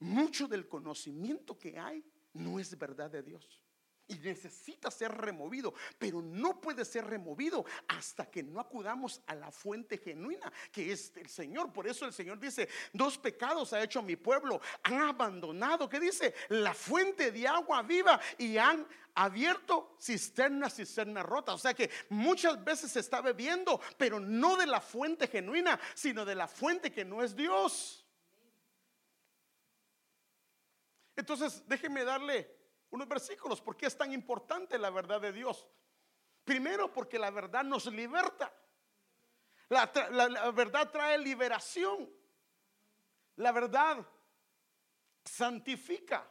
[0.00, 3.63] mucho del conocimiento que hay no es verdad de Dios.
[4.06, 9.50] Y necesita ser removido, pero no puede ser removido hasta que no acudamos a la
[9.50, 11.72] fuente genuina, que es el Señor.
[11.72, 16.34] Por eso el Señor dice, dos pecados ha hecho mi pueblo, han abandonado, ¿qué dice?
[16.48, 21.54] La fuente de agua viva y han abierto cisternas, cisternas rotas.
[21.54, 26.24] O sea que muchas veces se está bebiendo, pero no de la fuente genuina, sino
[26.24, 28.04] de la fuente que no es Dios.
[31.16, 33.60] Entonces, déjeme darle unos versículos.
[33.60, 35.66] ¿Por qué es tan importante la verdad de Dios?
[36.44, 38.52] Primero porque la verdad nos liberta.
[39.68, 42.10] La, la verdad trae liberación.
[43.36, 44.06] La verdad
[45.24, 46.28] santifica.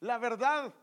[0.00, 0.74] La verdad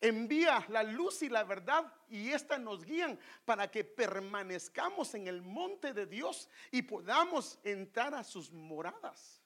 [0.00, 5.42] envía la luz y la verdad y esta nos guían para que permanezcamos en el
[5.42, 9.42] monte de Dios y podamos entrar a sus moradas.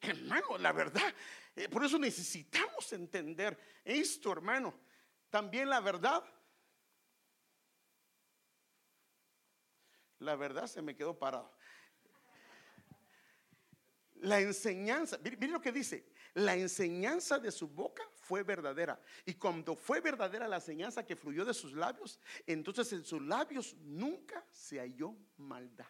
[0.00, 1.14] Hermano, la verdad,
[1.56, 4.74] eh, por eso necesitamos entender esto, hermano.
[5.30, 6.24] También la verdad.
[10.18, 11.50] La verdad se me quedó parado.
[14.16, 19.00] La enseñanza, miren lo que dice, la enseñanza de su boca fue verdadera.
[19.24, 23.74] Y cuando fue verdadera la enseñanza que fluyó de sus labios, entonces en sus labios
[23.76, 25.88] nunca se halló maldad.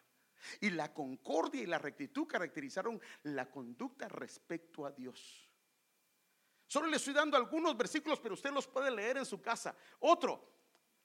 [0.61, 5.50] Y la concordia y la rectitud caracterizaron la conducta respecto a Dios.
[6.71, 9.75] Solo le estoy dando algunos versículos, pero usted los puede leer en su casa.
[9.99, 10.55] Otro,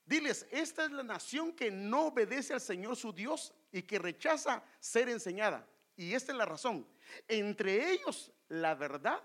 [0.05, 4.63] diles, esta es la nación que no obedece al Señor su Dios y que rechaza
[4.79, 5.67] ser enseñada.
[5.97, 6.87] Y esta es la razón.
[7.27, 9.19] Entre ellos la verdad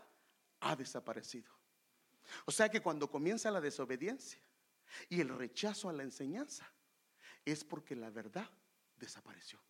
[0.60, 1.52] ha desaparecido.
[2.46, 4.40] O sea que cuando comienza la desobediencia
[5.10, 6.72] y el rechazo a la enseñanza,
[7.44, 8.48] es porque la verdad
[8.96, 9.60] desapareció.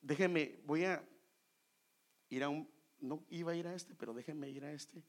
[0.00, 1.00] Déjeme, voy a
[2.28, 2.68] ir a un,
[3.02, 5.02] no iba a ir a este, pero déjenme ir a este.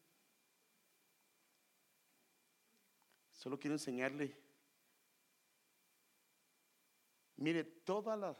[3.31, 4.35] Solo quiero enseñarle,
[7.37, 8.37] mire, todas las,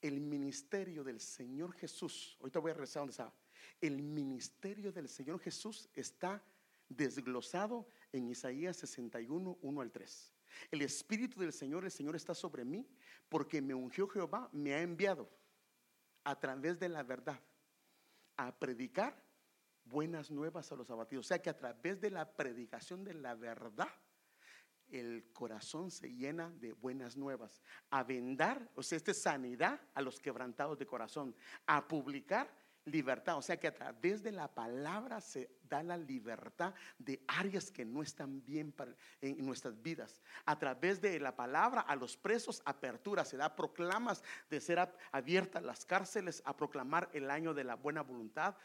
[0.00, 3.32] el ministerio del Señor Jesús, ahorita voy a regresar donde está,
[3.80, 6.42] el ministerio del Señor Jesús está
[6.88, 10.32] desglosado en Isaías 61, 1 al 3.
[10.70, 12.86] El Espíritu del Señor, el Señor está sobre mí
[13.28, 15.28] porque me ungió Jehová, me ha enviado
[16.24, 17.40] a través de la verdad
[18.36, 19.22] a predicar
[19.84, 21.26] buenas nuevas a los abatidos.
[21.26, 23.88] O sea que a través de la predicación de la verdad,
[24.88, 27.62] el corazón se llena de buenas nuevas.
[27.90, 31.34] A vendar, o sea, esta es sanidad a los quebrantados de corazón.
[31.66, 32.50] A publicar
[32.84, 33.36] libertad.
[33.36, 37.84] O sea que a través de la palabra se da la libertad de áreas que
[37.84, 38.74] no están bien
[39.20, 40.20] en nuestras vidas.
[40.44, 43.24] A través de la palabra a los presos, apertura.
[43.24, 48.02] Se da proclamas de ser abiertas las cárceles, a proclamar el año de la buena
[48.02, 48.56] voluntad.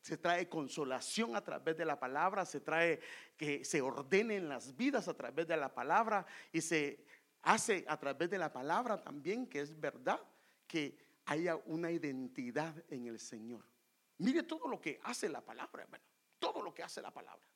[0.00, 3.00] Se trae consolación a través de la palabra, se trae
[3.36, 7.04] que se ordenen las vidas a través de la palabra y se
[7.42, 10.20] hace a través de la palabra también, que es verdad,
[10.66, 13.62] que haya una identidad en el Señor.
[14.16, 15.86] Mire todo lo que hace la palabra.
[16.38, 17.46] Todo lo que hace la palabra.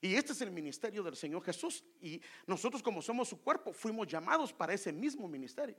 [0.00, 1.84] Y este es el ministerio del Señor Jesús.
[2.00, 5.76] Y nosotros como somos su cuerpo, fuimos llamados para ese mismo ministerio.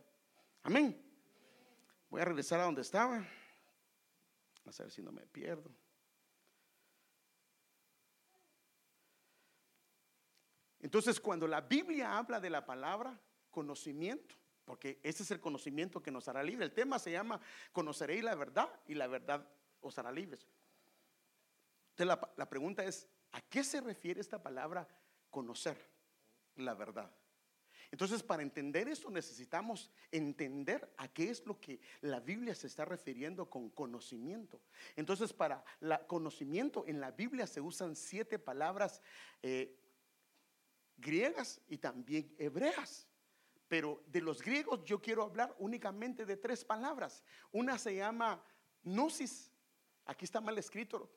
[0.63, 0.99] Amén.
[2.09, 3.17] Voy a regresar a donde estaba.
[3.17, 5.69] A ver si no me pierdo.
[10.79, 13.19] Entonces, cuando la Biblia habla de la palabra
[13.51, 16.65] conocimiento, porque ese es el conocimiento que nos hará libre.
[16.65, 17.39] El tema se llama
[17.71, 19.47] conoceréis la verdad y la verdad
[19.79, 20.47] os hará libres.
[21.91, 24.87] Entonces la, pregunta es, ¿a qué se refiere esta palabra
[25.29, 25.77] conocer
[26.55, 27.09] la verdad?
[27.91, 32.83] Entonces, para entender esto necesitamos entender a qué es lo que la Biblia se está
[32.83, 34.59] refiriendo con conocimiento.
[34.95, 35.63] Entonces, para
[36.07, 39.01] conocimiento en la Biblia se usan siete palabras
[39.41, 39.79] eh,
[40.97, 43.07] griegas y también hebreas.
[43.75, 47.25] Pero de los griegos yo quiero hablar únicamente de tres palabras.
[47.51, 48.41] Una se llama
[48.83, 49.51] gnosis.
[50.05, 51.11] Aquí está mal escrito.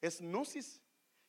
[0.00, 0.80] Es gnosis,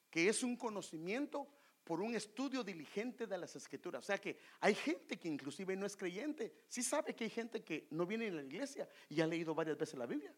[0.10, 1.50] que es un conocimiento
[1.84, 4.04] por un estudio diligente de las escrituras.
[4.04, 6.64] O sea que hay gente que inclusive no es creyente.
[6.70, 9.78] Sí sabe que hay gente que no viene a la iglesia y ha leído varias
[9.78, 10.34] veces la Biblia.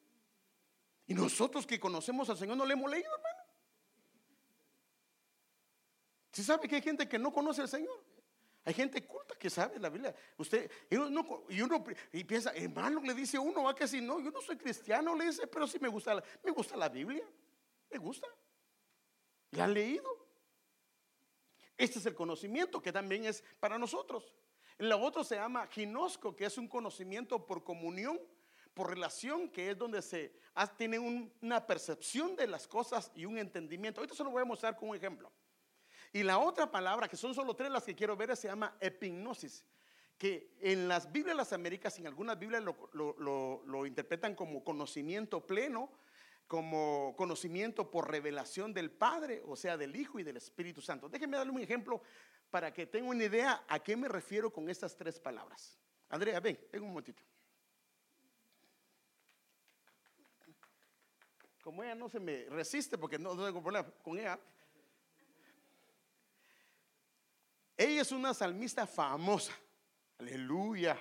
[1.05, 3.43] Y nosotros que conocemos al Señor no le hemos leído, hermano.
[6.31, 8.03] Sí sabe que hay gente que no conoce al Señor.
[8.63, 10.15] Hay gente culta que sabe la Biblia.
[10.37, 14.41] Usted, y uno, y piensa, hermano, le dice uno, va que si no, yo no
[14.41, 17.25] soy cristiano, le dice, pero sí me gusta la, me gusta la Biblia.
[17.89, 18.27] Me gusta.
[19.51, 20.05] ¿La han leído?
[21.75, 24.31] Este es el conocimiento que también es para nosotros.
[24.77, 28.19] La otra se llama ginosco, que es un conocimiento por comunión,
[28.73, 30.33] por relación, que es donde se
[30.77, 33.99] tiene una percepción de las cosas y un entendimiento.
[33.99, 35.31] Ahorita se lo voy a mostrar con un ejemplo.
[36.13, 39.63] Y la otra palabra, que son solo tres las que quiero ver, se llama epignosis,
[40.17, 45.45] que en las Biblias de las Américas, en algunas Biblias lo, lo interpretan como conocimiento
[45.45, 45.89] pleno,
[46.51, 51.07] como conocimiento por revelación del Padre, o sea, del Hijo y del Espíritu Santo.
[51.07, 52.01] Déjenme darle un ejemplo
[52.49, 55.79] para que tenga una idea a qué me refiero con estas tres palabras.
[56.09, 57.23] Andrea, ven, ven un momentito.
[61.63, 64.37] Como ella no se me resiste porque no, tengo problema con ella.
[67.81, 69.53] Ella es una salmista famosa.
[70.19, 70.95] Aleluya.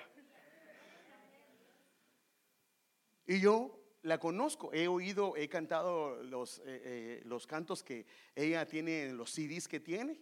[3.27, 8.67] Y yo la conozco, he oído, he cantado los, eh, eh, los cantos que ella
[8.67, 10.19] tiene, los CDs que tiene.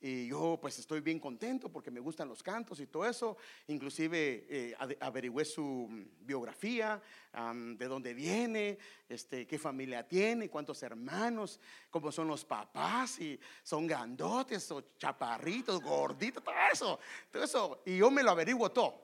[0.00, 3.36] Y yo pues estoy bien contento porque me gustan los cantos y todo eso.
[3.68, 7.00] Inclusive eh, averigüé su mm, biografía,
[7.32, 8.78] de dónde viene,
[9.08, 11.58] este, qué familia tiene, cuántos hermanos,
[11.90, 17.00] cómo son los papás, y son grandotes o chaparritos, gorditos, todo eso,
[17.32, 17.82] todo eso.
[17.86, 19.02] Y yo me lo averiguo todo.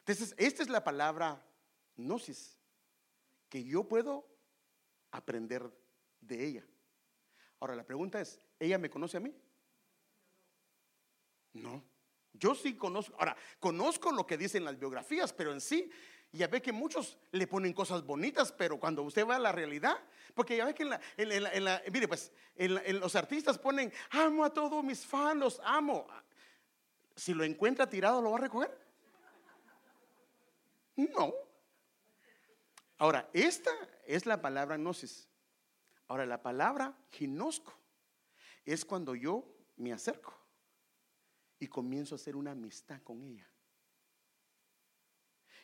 [0.00, 1.42] Entonces, esta es la palabra
[1.96, 2.58] gnosis,
[3.48, 4.26] que yo puedo
[5.12, 5.70] aprender
[6.20, 6.64] de ella.
[7.64, 9.34] Ahora la pregunta es, ¿ella me conoce a mí?
[11.54, 11.82] No.
[12.34, 15.90] Yo sí conozco, ahora, conozco lo que dicen las biografías, pero en sí,
[16.30, 19.96] ya ve que muchos le ponen cosas bonitas, pero cuando usted va a la realidad,
[20.34, 24.84] porque ya ve que en la, mire, pues, en, los artistas ponen, amo a todos
[24.84, 26.06] mis fans, los amo.
[27.16, 28.78] Si lo encuentra tirado, ¿lo va a recoger?
[30.96, 31.32] No.
[32.98, 33.70] Ahora, esta
[34.04, 35.30] es la palabra gnosis.
[36.14, 37.74] Ahora, la palabra ginosco
[38.64, 40.32] es cuando yo me acerco
[41.58, 43.50] y comienzo a hacer una amistad con ella.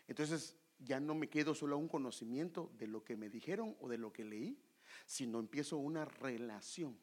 [0.09, 3.88] Entonces, ya no me quedo solo a un conocimiento de lo que me dijeron o
[3.88, 4.61] de lo que leí,
[5.07, 6.98] sino empiezo una relación.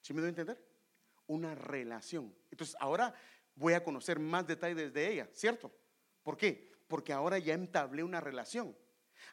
[0.00, 0.66] ¿Sí me doy a entender?
[1.26, 2.34] Una relación.
[2.50, 3.14] Entonces, ahora
[3.54, 5.70] voy a conocer más detalles de ella, ¿cierto?
[6.22, 6.72] ¿Por qué?
[6.88, 8.74] Porque ahora ya entablé una relación.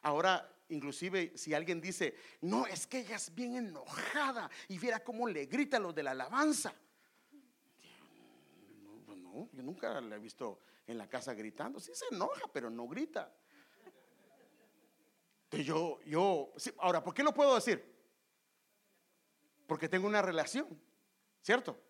[0.02, 5.28] Ahora, inclusive, si alguien dice, no, es que ella es bien enojada y viera cómo
[5.28, 6.74] le grita a los de la alabanza.
[9.06, 11.80] No, no, yo nunca la he visto en la casa gritando.
[11.80, 13.32] Sí se enoja, pero no grita.
[15.44, 17.82] Entonces yo, yo, ahora, ¿por qué lo puedo decir?
[19.66, 20.66] Porque tengo una relación,
[21.40, 21.80] ¿cierto?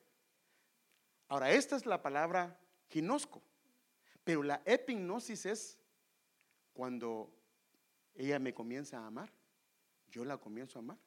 [1.28, 2.58] Ahora, esta es la palabra
[2.88, 3.42] ginosco,
[4.24, 5.78] pero la epignosis es
[6.72, 7.37] cuando
[8.18, 9.32] ella me comienza a amar,
[10.10, 10.98] yo la comienzo a amar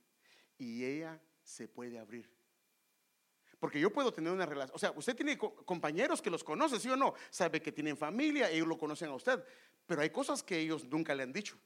[0.57, 2.30] y ella se puede abrir.
[3.59, 6.89] Porque yo puedo tener una relación, o sea, usted tiene compañeros que los conoce, ¿sí
[6.89, 7.14] o no?
[7.30, 9.43] Sabe que tienen familia, ellos lo conocen a usted,
[9.86, 11.59] pero hay cosas que ellos nunca le han dicho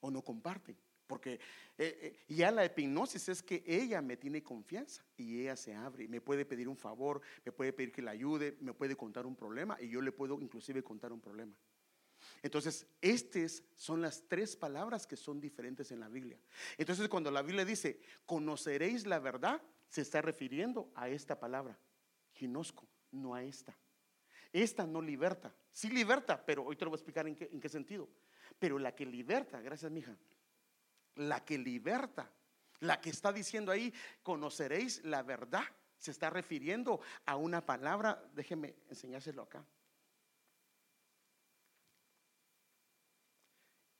[0.00, 0.76] o no comparten.
[1.06, 1.38] Porque eh,
[1.78, 6.20] eh, ya la hipnosis es que ella me tiene confianza y ella se abre, me
[6.20, 9.76] puede pedir un favor, me puede pedir que la ayude, me puede contar un problema
[9.80, 11.54] y yo le puedo inclusive contar un problema.
[12.46, 16.38] Entonces, estas son las tres palabras que son diferentes en la Biblia.
[16.78, 21.76] Entonces, cuando la Biblia dice, conoceréis la verdad, se está refiriendo a esta palabra,
[22.34, 23.76] ginosco, no a esta.
[24.52, 27.60] Esta no liberta, sí liberta, pero hoy te lo voy a explicar en qué, en
[27.60, 28.08] qué sentido.
[28.60, 30.16] Pero la que liberta, gracias mija,
[31.16, 32.30] la que liberta,
[32.78, 33.92] la que está diciendo ahí,
[34.22, 35.64] conoceréis la verdad,
[35.98, 39.66] se está refiriendo a una palabra, déjeme enseñárselo acá.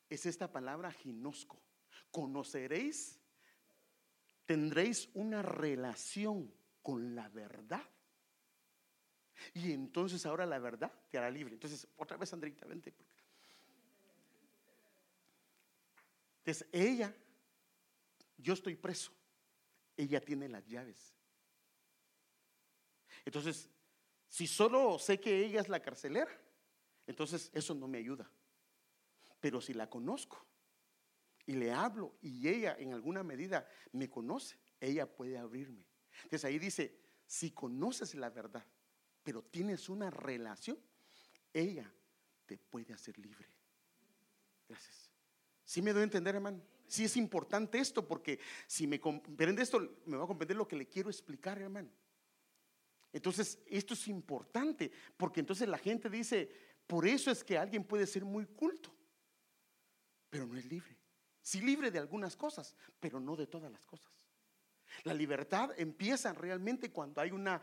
[0.09, 1.61] Es esta palabra ginosco.
[2.11, 3.19] Conoceréis,
[4.45, 6.53] tendréis una relación
[6.83, 7.83] con la verdad.
[9.55, 11.55] Y entonces ahora la verdad te hará libre.
[11.55, 12.95] Entonces, otra vez, Andrita, vente.
[16.39, 17.15] Entonces, ella,
[18.39, 19.13] yo estoy preso.
[19.97, 21.13] Ella tiene las llaves.
[23.25, 23.69] Entonces,
[24.29, 26.31] si solo sé que ella es la carcelera,
[27.07, 28.31] entonces eso no me ayuda.
[29.41, 30.45] Pero si la conozco
[31.47, 35.87] y le hablo y ella en alguna medida me conoce, ella puede abrirme.
[36.25, 38.67] Entonces ahí dice, si conoces la verdad,
[39.23, 40.79] pero tienes una relación,
[41.53, 41.93] ella
[42.47, 43.49] te puede hacer libre.
[44.69, 45.11] Gracias.
[45.65, 46.63] Si me doy a entender, hermano?
[46.87, 50.77] Si es importante esto porque si me comprende esto, me va a comprender lo que
[50.77, 51.91] le quiero explicar, hermano.
[53.13, 56.51] Entonces, esto es importante porque entonces la gente dice,
[56.87, 58.96] por eso es que alguien puede ser muy culto
[60.37, 60.95] pero no es libre.
[61.41, 64.13] Sí libre de algunas cosas, pero no de todas las cosas.
[65.05, 67.59] La libertad empieza realmente cuando hay una,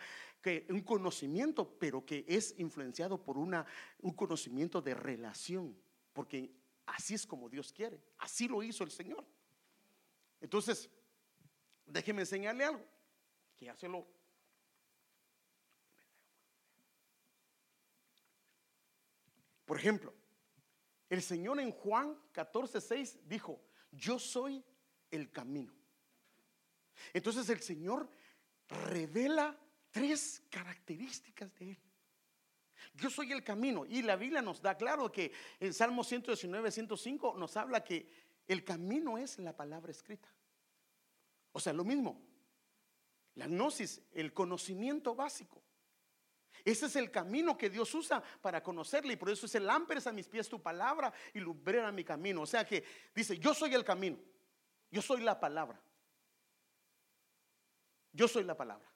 [0.70, 3.64] un conocimiento, pero que es influenciado por una,
[4.00, 5.78] un conocimiento de relación,
[6.14, 6.52] porque
[6.88, 9.24] así es como Dios quiere, así lo hizo el Señor.
[10.42, 10.90] Entonces,
[11.86, 12.86] déjeme enseñarle algo,
[13.56, 13.78] que ya.
[19.64, 20.12] Por ejemplo,
[21.14, 23.62] el Señor en Juan 14, 6 dijo,
[23.92, 24.64] yo soy
[25.12, 25.72] el camino.
[27.14, 28.10] Entonces el Señor
[28.88, 29.56] revela
[29.92, 31.78] tres características de Él.
[32.96, 33.86] Yo soy el camino.
[33.86, 38.10] Y la Biblia nos da claro que en Salmo 119, 105 nos habla que
[38.48, 40.34] el camino es la palabra escrita.
[41.52, 42.20] O sea, lo mismo.
[43.36, 45.63] La gnosis, el conocimiento básico.
[46.66, 49.14] Ese es el camino que Dios usa para conocerle.
[49.14, 52.42] Y por eso es el lámparas a mis pies tu palabra y lumbrera mi camino.
[52.42, 52.84] O sea que
[53.14, 54.18] dice, yo soy el camino.
[54.90, 55.82] Yo soy la palabra.
[58.14, 58.88] Yo soy la palabra.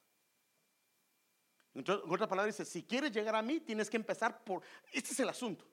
[1.74, 5.20] En otras palabras dice, si quieres llegar a mí, tienes que empezar por, este es
[5.20, 5.66] el asunto.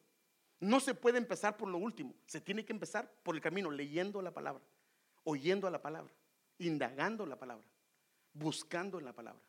[0.60, 4.20] No se puede empezar por lo último, se tiene que empezar por el camino, leyendo
[4.20, 4.62] la palabra,
[5.24, 6.12] oyendo la palabra,
[6.58, 7.66] indagando la palabra,
[8.34, 9.42] buscando la palabra.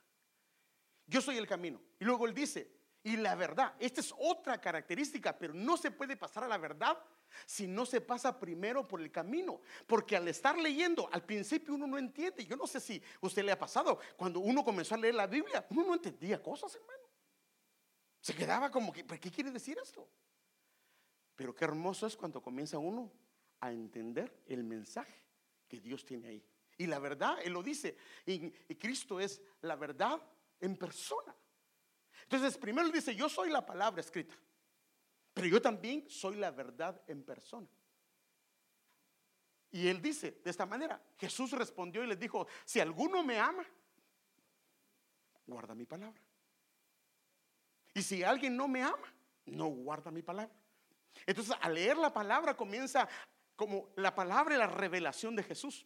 [1.07, 1.81] Yo soy el camino.
[1.99, 2.75] Y luego él dice,
[3.05, 6.97] y la verdad, esta es otra característica, pero no se puede pasar a la verdad
[7.45, 9.61] si no se pasa primero por el camino.
[9.85, 12.45] Porque al estar leyendo, al principio uno no entiende.
[12.45, 15.63] Yo no sé si usted le ha pasado, cuando uno comenzó a leer la Biblia,
[15.69, 17.03] uno no entendía cosas, hermano.
[18.21, 20.09] Se quedaba como que, ¿qué quiere decir esto?
[21.35, 23.11] Pero qué hermoso es cuando comienza uno
[23.59, 25.21] a entender el mensaje
[25.67, 26.43] que Dios tiene ahí.
[26.75, 27.95] Y la verdad, Él lo dice,
[28.25, 30.19] y, y Cristo es la verdad
[30.65, 31.35] en persona.
[32.23, 34.35] Entonces, primero dice, yo soy la palabra escrita.
[35.33, 37.67] Pero yo también soy la verdad en persona.
[39.71, 43.65] Y él dice de esta manera, Jesús respondió y les dijo, si alguno me ama,
[45.45, 46.21] guarda mi palabra.
[47.93, 49.13] Y si alguien no me ama,
[49.45, 50.55] no guarda mi palabra.
[51.25, 53.07] Entonces, al leer la palabra comienza
[53.55, 55.85] como la palabra y la revelación de Jesús.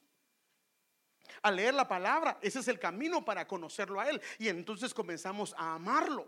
[1.41, 4.21] Al leer la palabra, ese es el camino para conocerlo a Él.
[4.38, 6.27] Y entonces comenzamos a amarlo.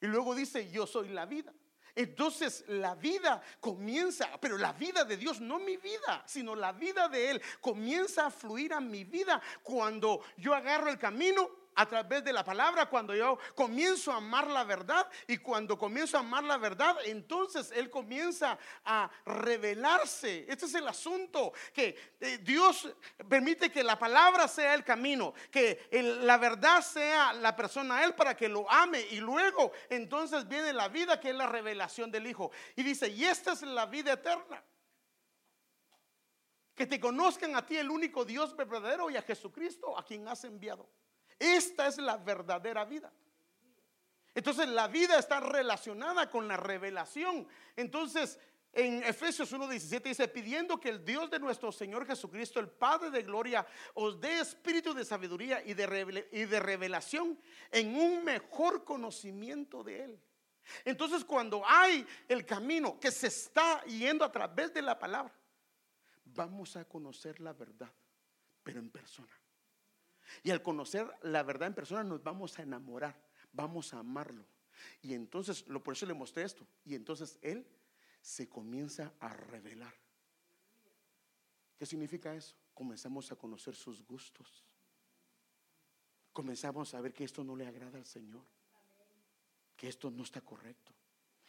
[0.00, 1.52] Y luego dice, yo soy la vida.
[1.94, 7.08] Entonces la vida comienza, pero la vida de Dios, no mi vida, sino la vida
[7.08, 12.22] de Él, comienza a fluir a mi vida cuando yo agarro el camino a través
[12.22, 16.44] de la palabra, cuando yo comienzo a amar la verdad y cuando comienzo a amar
[16.44, 20.44] la verdad, entonces Él comienza a revelarse.
[20.46, 22.86] Este es el asunto, que eh, Dios
[23.26, 25.88] permite que la palabra sea el camino, que
[26.22, 30.74] la verdad sea la persona a Él para que lo ame y luego entonces viene
[30.74, 32.50] la vida que es la revelación del Hijo.
[32.76, 34.62] Y dice, y esta es la vida eterna.
[36.74, 40.44] Que te conozcan a ti el único Dios verdadero y a Jesucristo a quien has
[40.44, 40.86] enviado.
[41.40, 43.10] Esta es la verdadera vida.
[44.34, 47.48] Entonces la vida está relacionada con la revelación.
[47.74, 48.38] Entonces
[48.72, 53.22] en Efesios 1.17 dice, pidiendo que el Dios de nuestro Señor Jesucristo, el Padre de
[53.22, 57.36] Gloria, os dé espíritu de sabiduría y de, y de revelación
[57.72, 60.20] en un mejor conocimiento de Él.
[60.84, 65.34] Entonces cuando hay el camino que se está yendo a través de la palabra,
[66.26, 67.90] vamos a conocer la verdad,
[68.62, 69.39] pero en persona.
[70.42, 73.20] Y al conocer la verdad en persona nos vamos a enamorar,
[73.52, 74.44] vamos a amarlo.
[75.02, 76.66] Y entonces, lo, por eso le mostré esto.
[76.84, 77.66] Y entonces Él
[78.22, 79.94] se comienza a revelar.
[81.78, 82.54] ¿Qué significa eso?
[82.74, 84.64] Comenzamos a conocer sus gustos.
[86.32, 88.44] Comenzamos a ver que esto no le agrada al Señor.
[89.76, 90.92] Que esto no está correcto.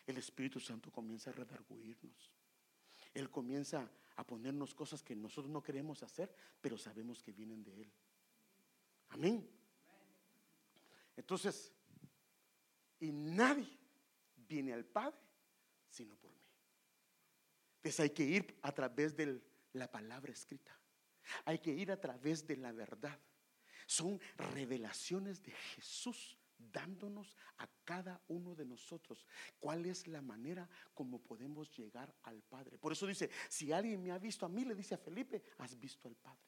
[0.07, 2.31] El Espíritu Santo comienza a redarguirnos.
[3.13, 7.81] Él comienza a ponernos cosas que nosotros no queremos hacer, pero sabemos que vienen de
[7.81, 7.91] Él.
[9.11, 9.47] Amén.
[11.15, 11.71] Entonces,
[12.99, 13.77] y nadie
[14.35, 15.17] viene al Padre
[15.91, 16.41] sino por mí.
[17.77, 19.41] Entonces hay que ir a través de
[19.73, 20.77] la palabra escrita.
[21.45, 23.19] Hay que ir a través de la verdad.
[23.85, 29.25] Son revelaciones de Jesús dándonos a cada uno de nosotros
[29.59, 32.77] cuál es la manera como podemos llegar al Padre.
[32.77, 35.77] Por eso dice, si alguien me ha visto a mí, le dice a Felipe, has
[35.79, 36.39] visto al Padre.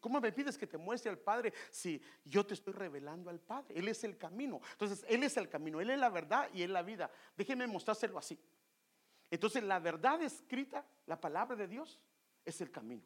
[0.00, 3.74] ¿Cómo me pides que te muestre al Padre si yo te estoy revelando al Padre?
[3.76, 4.60] Él es el camino.
[4.72, 7.10] Entonces, Él es el camino, Él es la verdad y Él es la vida.
[7.36, 8.38] Déjenme mostrárselo así.
[9.30, 12.00] Entonces, la verdad escrita, la palabra de Dios,
[12.44, 13.02] es el camino.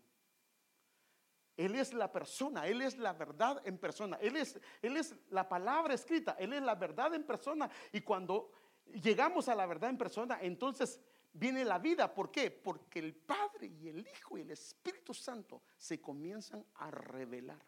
[1.57, 5.49] Él es la persona, Él es la verdad en persona, Él es, Él es la
[5.49, 7.71] palabra escrita, Él es la verdad en persona.
[7.93, 8.51] Y cuando
[8.87, 11.01] llegamos a la verdad en persona, entonces
[11.33, 12.13] viene la vida.
[12.13, 12.51] ¿Por qué?
[12.51, 17.65] Porque el Padre y el Hijo y el Espíritu Santo se comienzan a revelar.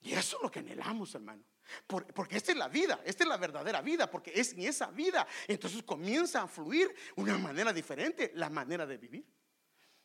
[0.00, 1.44] Y eso es lo que anhelamos, hermano.
[1.86, 5.26] porque esta es la vida, esta es la verdadera vida, porque es en esa vida.
[5.46, 9.24] Entonces comienza a fluir una manera diferente, la manera de vivir.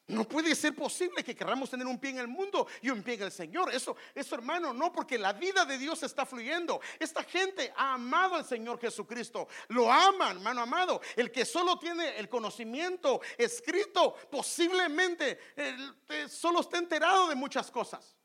[0.08, 3.16] No puede ser posible que queramos tener un pie en el mundo y un pie
[3.16, 3.74] en el Señor.
[3.74, 6.80] Eso, eso, hermano, no, porque la vida de Dios está fluyendo.
[6.98, 9.50] Esta gente ha amado al Señor Jesucristo.
[9.68, 11.02] Lo aman, hermano amado.
[11.14, 18.16] El que solo tiene el conocimiento escrito, posiblemente eh, solo está enterado de muchas cosas.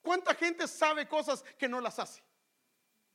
[0.00, 2.20] ¿Cuánta gente sabe cosas que no las hace?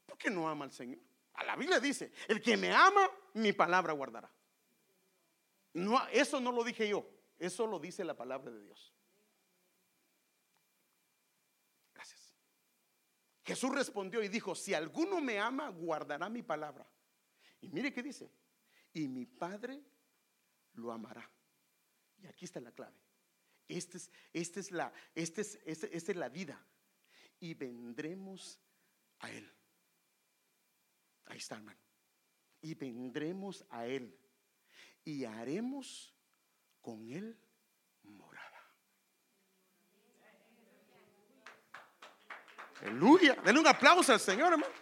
[0.06, 1.02] ¿Por qué no ama al Señor?
[1.34, 4.32] A la Biblia dice, el que me ama, mi palabra guardará.
[5.74, 7.17] No, eso no lo dije yo.
[7.40, 8.94] Eso lo dice la palabra de Dios.
[11.94, 12.34] Gracias.
[13.44, 16.90] Jesús respondió y dijo, si alguno me ama, guardará mi palabra.
[17.62, 18.32] Y mire qué dice,
[18.94, 19.82] y mi Padre
[20.74, 21.30] lo amará.
[22.18, 22.98] Y aquí está la clave.
[23.68, 26.66] Esta es, este es, la, este es, este, es la vida.
[27.40, 28.60] Y vendremos
[29.20, 29.52] a Él.
[31.26, 31.80] Ahí está, hermano.
[32.62, 34.18] Y vendremos a Él.
[35.04, 36.17] Y haremos
[36.88, 37.38] con él
[38.04, 38.64] morada.
[42.80, 43.36] Aleluya.
[43.44, 44.74] Denle un aplauso al Señor, hermano.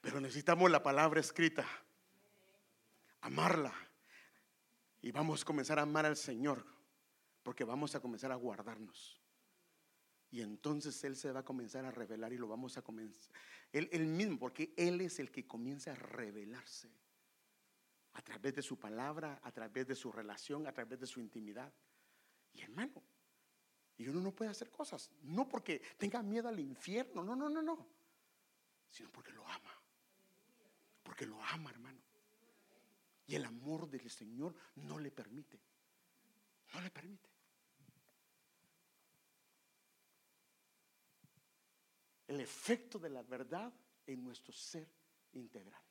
[0.00, 1.64] Pero necesitamos la palabra escrita.
[3.20, 3.72] Amarla.
[5.00, 6.66] Y vamos a comenzar a amar al Señor.
[7.44, 9.22] Porque vamos a comenzar a guardarnos.
[10.32, 13.32] Y entonces Él se va a comenzar a revelar y lo vamos a comenzar.
[13.70, 16.90] Él mismo, porque Él es el que comienza a revelarse
[18.14, 21.72] a través de su palabra, a través de su relación, a través de su intimidad.
[22.52, 23.02] Y hermano,
[23.96, 27.62] y uno no puede hacer cosas, no porque tenga miedo al infierno, no, no, no,
[27.62, 27.86] no,
[28.90, 29.80] sino porque lo ama.
[31.02, 32.00] Porque lo ama, hermano.
[33.26, 35.58] Y el amor del Señor no le permite.
[36.74, 37.28] No le permite.
[42.26, 43.72] El efecto de la verdad
[44.06, 44.88] en nuestro ser
[45.32, 45.82] integral.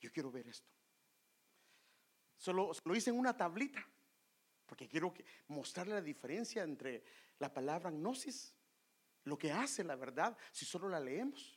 [0.00, 0.70] Yo quiero ver esto.
[2.42, 3.86] Solo lo hice en una tablita,
[4.66, 5.14] porque quiero
[5.46, 7.04] mostrarle la diferencia entre
[7.38, 8.52] la palabra gnosis,
[9.22, 11.56] lo que hace la verdad, si solo la leemos,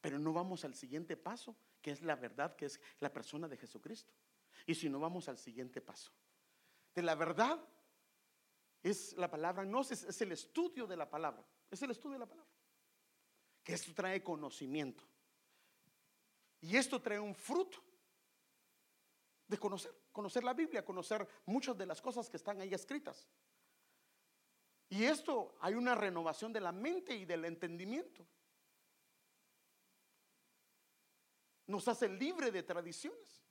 [0.00, 3.58] pero no vamos al siguiente paso, que es la verdad, que es la persona de
[3.58, 4.14] Jesucristo.
[4.64, 6.10] Y si no vamos al siguiente paso.
[6.94, 7.62] De la verdad
[8.82, 12.26] es la palabra gnosis, es el estudio de la palabra, es el estudio de la
[12.26, 12.54] palabra.
[13.62, 15.04] Que esto trae conocimiento.
[16.62, 17.89] Y esto trae un fruto
[19.50, 23.28] de conocer, conocer la Biblia, conocer muchas de las cosas que están ahí escritas.
[24.88, 28.26] Y esto hay una renovación de la mente y del entendimiento.
[31.66, 33.44] Nos hace libre de tradiciones.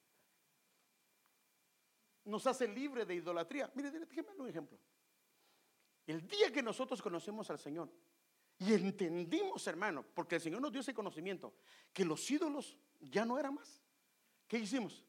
[2.26, 3.70] Nos hace libre de idolatría.
[3.76, 4.78] Mire, déjeme un ejemplo.
[6.08, 7.90] El día que nosotros conocemos al Señor
[8.58, 11.54] y entendimos, hermano, porque el Señor nos dio ese conocimiento,
[11.92, 13.82] que los ídolos ya no eran más.
[14.48, 15.06] ¿Qué hicimos?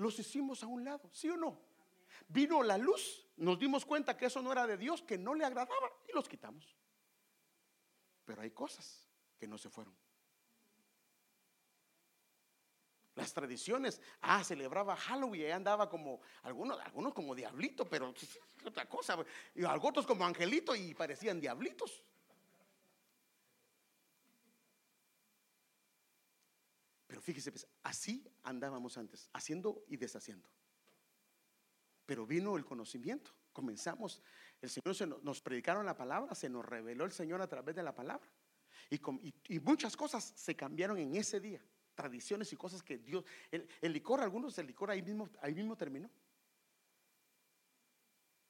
[0.00, 1.60] Los hicimos a un lado, ¿sí o no?
[2.28, 5.44] Vino la luz, nos dimos cuenta que eso no era de Dios, que no le
[5.44, 6.74] agradaba y los quitamos.
[8.24, 9.06] Pero hay cosas
[9.38, 9.94] que no se fueron.
[13.14, 18.14] Las tradiciones, ah, celebraba Halloween y andaba como, algunos, algunos como diablito, pero
[18.64, 19.18] otra cosa,
[19.54, 22.02] y otros como angelito y parecían diablitos.
[27.20, 30.48] Fíjese, pues, así andábamos antes, haciendo y deshaciendo.
[32.06, 34.22] Pero vino el conocimiento, comenzamos,
[34.60, 37.94] el Señor nos, predicaron la palabra, se nos reveló el Señor a través de la
[37.94, 38.28] palabra.
[38.90, 44.20] Y, muchas cosas se cambiaron en ese día, tradiciones y cosas que Dios, el, licor,
[44.20, 46.10] algunos del licor ahí mismo, ahí mismo terminó.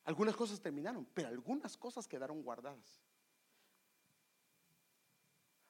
[0.05, 3.01] Algunas cosas terminaron, pero algunas cosas quedaron guardadas.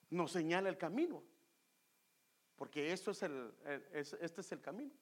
[0.08, 1.22] Nos señala el camino.
[2.60, 3.54] Porque es el,
[3.94, 4.92] este es el camino.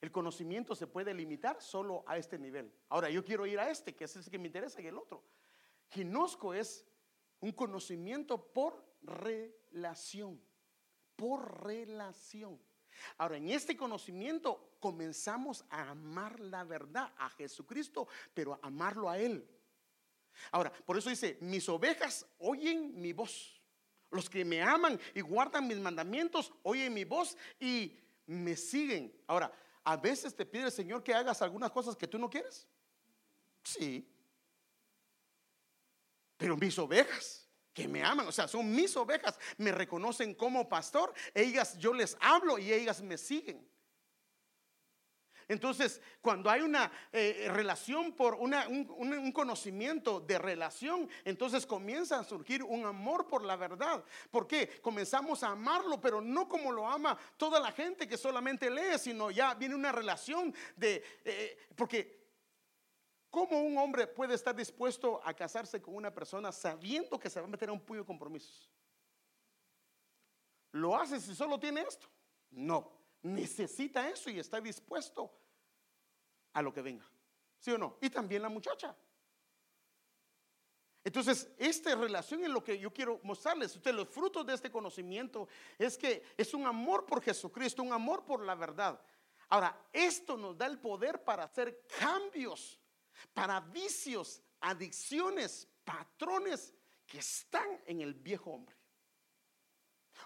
[0.00, 2.72] El conocimiento se puede limitar solo a este nivel.
[2.88, 5.22] Ahora, yo quiero ir a este, que es el que me interesa, y el otro.
[5.90, 6.86] Ginosco es
[7.40, 10.40] un conocimiento por relación.
[11.16, 12.58] Por relación.
[13.18, 19.18] Ahora, en este conocimiento comenzamos a amar la verdad, a Jesucristo, pero a amarlo a
[19.18, 19.46] Él.
[20.50, 23.57] Ahora, por eso dice, mis ovejas oyen mi voz.
[24.10, 27.96] Los que me aman y guardan mis mandamientos, oyen mi voz y
[28.26, 29.12] me siguen.
[29.26, 29.52] Ahora,
[29.84, 32.66] a veces te pide el Señor que hagas algunas cosas que tú no quieres.
[33.62, 34.08] Sí.
[36.38, 41.12] Pero mis ovejas que me aman, o sea, son mis ovejas, me reconocen como pastor,
[41.34, 43.67] ellas yo les hablo y ellas me siguen.
[45.48, 52.24] Entonces, cuando hay una eh, relación por una, un, conocimiento de relación, entonces comienza a
[52.24, 54.04] surgir un amor por la verdad.
[54.30, 54.78] ¿Por qué?
[54.82, 59.30] Comenzamos a amarlo, pero no como lo ama toda la gente que solamente lee, sino
[59.30, 61.02] ya viene una relación de...
[61.24, 62.18] Eh, porque
[63.30, 67.46] ¿Cómo un hombre puede estar dispuesto a casarse con una persona sabiendo que se va
[67.46, 68.70] a meter a un puño de compromisos?
[70.72, 72.08] ¿Lo hace si solo tiene esto?
[72.50, 75.32] No necesita eso y está dispuesto
[76.52, 77.06] a lo que venga.
[77.58, 77.98] ¿Sí o no?
[78.00, 78.94] Y también la muchacha.
[81.04, 83.74] Entonces, esta relación es lo que yo quiero mostrarles.
[83.74, 85.48] Ustedes, los frutos de este conocimiento
[85.78, 89.00] es que es un amor por Jesucristo, un amor por la verdad.
[89.48, 92.78] Ahora, esto nos da el poder para hacer cambios,
[93.32, 96.74] para vicios, adicciones, patrones
[97.06, 98.77] que están en el viejo hombre.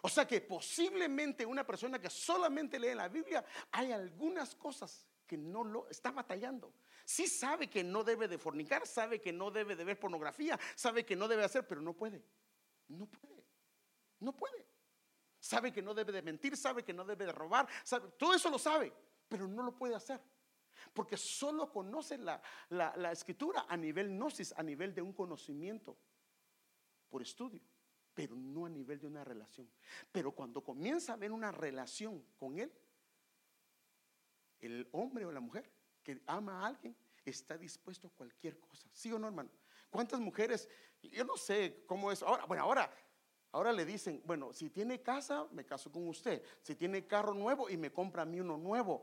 [0.00, 5.36] O sea que posiblemente una persona que solamente lee la Biblia, hay algunas cosas que
[5.36, 6.72] no lo está batallando.
[7.04, 11.04] Sí sabe que no debe de fornicar, sabe que no debe de ver pornografía, sabe
[11.04, 12.24] que no debe hacer, pero no puede.
[12.88, 13.44] No puede.
[14.20, 14.66] No puede.
[15.40, 18.48] Sabe que no debe de mentir, sabe que no debe de robar, sabe, todo eso
[18.48, 18.92] lo sabe,
[19.28, 20.20] pero no lo puede hacer.
[20.92, 22.40] Porque solo conoce la,
[22.70, 25.96] la escritura a nivel gnosis, a nivel de un conocimiento
[27.08, 27.60] por estudio
[28.14, 29.68] pero no a nivel de una relación.
[30.10, 32.72] Pero cuando comienza a haber una relación con Él,
[34.60, 35.70] el hombre o la mujer
[36.02, 38.88] que ama a alguien está dispuesto a cualquier cosa.
[38.92, 39.50] ¿Sí o no, hermano?
[39.90, 40.68] ¿Cuántas mujeres?
[41.02, 42.22] Yo no sé cómo es.
[42.22, 42.90] Ahora, bueno, ahora,
[43.52, 46.42] ahora le dicen, bueno, si tiene casa, me caso con usted.
[46.62, 49.02] Si tiene carro nuevo y me compra a mí uno nuevo.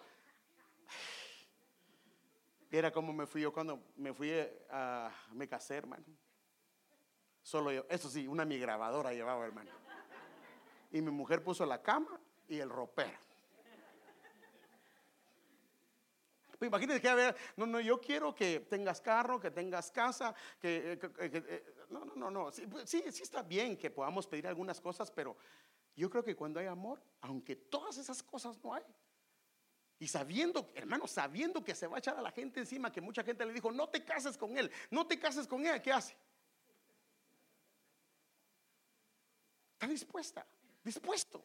[2.72, 4.32] Era como me fui yo cuando me fui
[4.70, 6.06] a, me casé, hermano.
[7.42, 9.72] Solo yo, eso sí, una mi grabadora llevaba, hermano.
[10.92, 13.30] Y mi mujer puso la cama y el ropero.
[16.60, 20.36] Pues imagínate que, a ver, no, no, yo quiero que tengas carro, que tengas casa,
[20.60, 22.52] que, eh, eh, no, no, no, no.
[22.70, 25.38] Pues, sí, sí, está bien que podamos pedir algunas cosas, pero
[25.96, 28.84] yo creo que cuando hay amor, aunque todas esas cosas no hay,
[30.00, 33.24] y sabiendo, hermano, sabiendo que se va a echar a la gente encima, que mucha
[33.24, 36.16] gente le dijo, no te cases con él, no te cases con ella, ¿qué hace?
[39.80, 40.46] Está dispuesta,
[40.84, 41.42] dispuesto.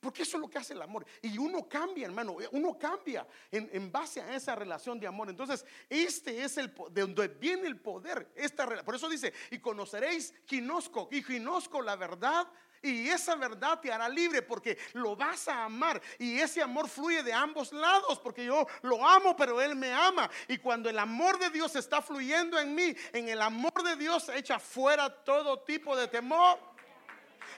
[0.00, 1.06] Porque eso es lo que hace el amor.
[1.22, 5.30] Y uno cambia, hermano, uno cambia en, base a esa relación de amor.
[5.30, 8.32] Entonces, este es el de donde viene el poder.
[8.34, 12.48] Esta, por eso dice, y conoceréis Ginosco, y Ginosco la verdad.
[12.82, 16.02] Y esa verdad te hará libre porque lo vas a amar.
[16.18, 20.28] Y ese amor fluye de ambos lados porque yo lo amo, pero Él me ama.
[20.48, 24.28] Y cuando el amor de Dios está fluyendo en mí, en el amor de Dios
[24.30, 26.73] echa fuera todo tipo de temor.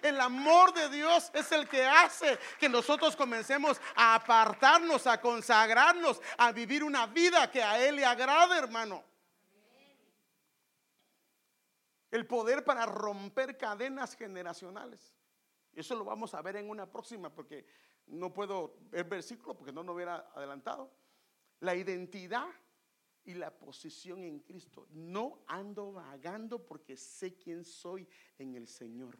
[0.02, 6.20] El amor de Dios es el que hace que nosotros comencemos a apartarnos, a consagrarnos,
[6.38, 9.04] a vivir una vida que a Él le agrade, hermano.
[12.10, 15.14] El poder para romper cadenas generacionales.
[15.72, 17.66] Eso lo vamos a ver en una próxima porque
[18.06, 20.90] no puedo ver versículo porque no lo hubiera adelantado.
[21.60, 22.48] La identidad
[23.24, 24.86] y la posición en Cristo.
[24.90, 29.18] No ando vagando porque sé quién soy en el Señor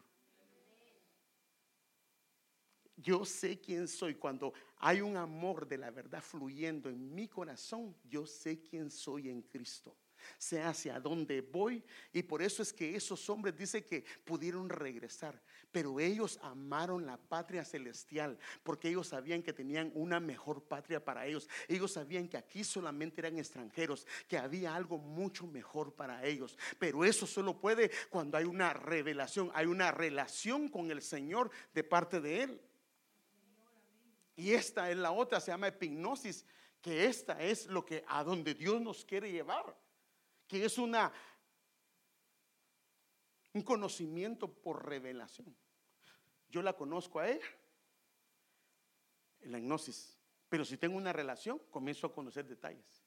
[2.97, 4.15] yo sé quién soy.
[4.15, 9.29] Cuando hay un amor de la verdad fluyendo en mi corazón, yo sé quién soy
[9.29, 9.97] en Cristo.
[10.39, 11.85] Sé hacia dónde voy.
[12.13, 15.41] Y por eso es que esos hombres dice que pudieron regresar.
[15.71, 21.27] Pero ellos amaron la patria celestial porque ellos sabían que tenían una mejor patria para
[21.27, 21.49] ellos.
[21.69, 26.59] Ellos sabían que aquí solamente eran extranjeros, que había algo mucho mejor para ellos.
[26.79, 31.85] Pero eso solo puede cuando hay una revelación, hay una relación con el Señor de
[31.85, 32.61] parte de Él.
[34.37, 36.45] Y esta es la otra, se llama epignosis,
[36.83, 39.77] que esta es lo que a donde Dios nos quiere llevar,
[40.47, 41.13] que es una
[43.55, 45.57] un conocimiento por revelación.
[46.51, 47.47] Yo la conozco a ella
[49.41, 50.19] en la hipnosis,
[50.51, 53.03] pero si tengo una relación, comienzo a conocer detalles.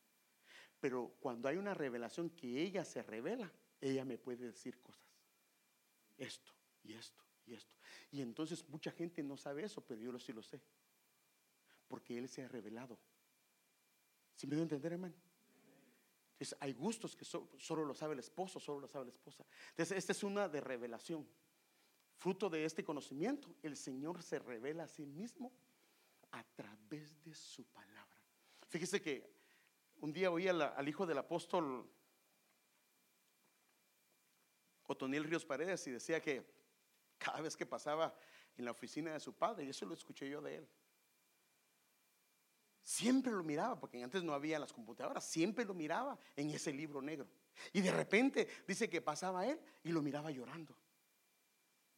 [0.80, 5.06] Pero cuando hay una revelación que ella se revela, ella me puede decir cosas.
[6.18, 6.52] Esto
[6.84, 7.78] y esto y esto.
[8.12, 10.60] Y entonces mucha gente no sabe eso, pero yo sí lo sé
[11.90, 12.98] porque Él se ha revelado.
[14.36, 15.16] ¿Sí me a entender, hermano?
[16.34, 19.46] Entonces, hay gustos que solo lo sabe el esposo, solo lo sabe la esposa.
[19.72, 21.28] Entonces, esta es una de revelación.
[22.16, 25.52] Fruto de este conocimiento, el Señor se revela a sí mismo
[26.32, 28.24] a través de su palabra.
[28.70, 29.30] Fíjese que
[30.00, 31.90] un día oí al hijo del apóstol
[34.88, 36.46] Otoniel Ríos Paredes y decía que
[37.18, 38.16] cada vez que pasaba
[38.56, 40.70] en la oficina de su padre, y eso lo escuché yo de él,
[42.84, 47.02] siempre lo miraba, porque antes no había las computadoras, siempre lo miraba en ese libro
[47.02, 47.28] negro.
[47.74, 50.76] Y de repente dice que pasaba él y lo miraba llorando,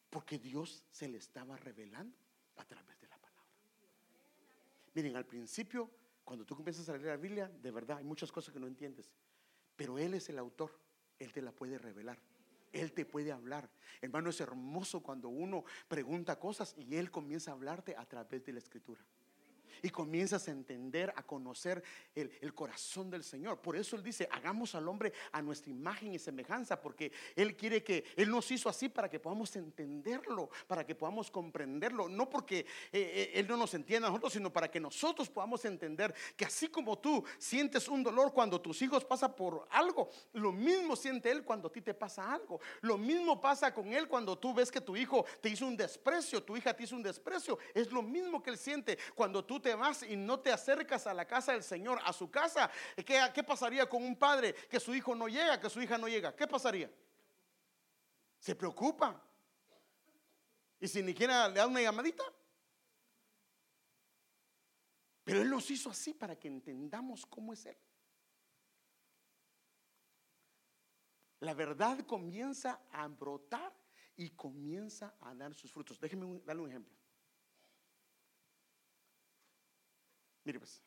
[0.10, 2.18] porque Dios se le estaba revelando
[2.58, 3.46] a través de la palabra.
[4.94, 5.90] Miren, al principio,
[6.24, 9.12] cuando tú comienzas a leer la Biblia, de verdad hay muchas cosas que no entiendes,
[9.76, 10.72] pero Él es el autor,
[11.20, 12.18] Él te la puede revelar.
[12.74, 13.70] Él te puede hablar.
[14.00, 18.54] Hermano, es hermoso cuando uno pregunta cosas y Él comienza a hablarte a través de
[18.54, 19.04] la escritura
[19.82, 21.84] y comienzas a entender, a conocer
[22.16, 23.60] el, corazón del Señor.
[23.60, 27.84] Por eso Él dice, hagamos al hombre a nuestra imagen y semejanza, porque Él quiere
[27.84, 32.60] que Él nos hizo así para que podamos entenderlo, para que podamos comprenderlo, no porque
[32.60, 36.46] eh, eh, Él no nos entienda a nosotros, sino para que nosotros podamos entender que
[36.46, 41.32] así como tú sientes un dolor cuando tus hijos pasan por algo, lo mismo siente
[41.32, 42.60] Él cuando a ti te pasa algo.
[42.82, 46.44] Lo mismo pasa con Él cuando tú ves que tu hijo te hizo un desprecio,
[46.44, 47.58] tu hija te hizo un desprecio.
[47.74, 51.14] Es lo mismo que Él siente cuando tú te vas y no te acercas a
[51.14, 54.94] la casa del Señor, a su casa, ¿qué, ¿qué pasaría con un padre que su
[54.94, 56.36] hijo no llega, que su hija no llega?
[56.36, 56.90] ¿Qué pasaría?
[58.40, 59.22] Se preocupa.
[60.80, 62.24] Y si ni siquiera le da una llamadita.
[65.24, 67.78] Pero Él nos hizo así para que entendamos cómo es Él.
[71.42, 73.74] La verdad comienza a brotar
[74.16, 76.00] y comienza a dar sus frutos.
[76.00, 77.01] Déjenme darle un ejemplo.
[80.44, 80.82] Mire pues.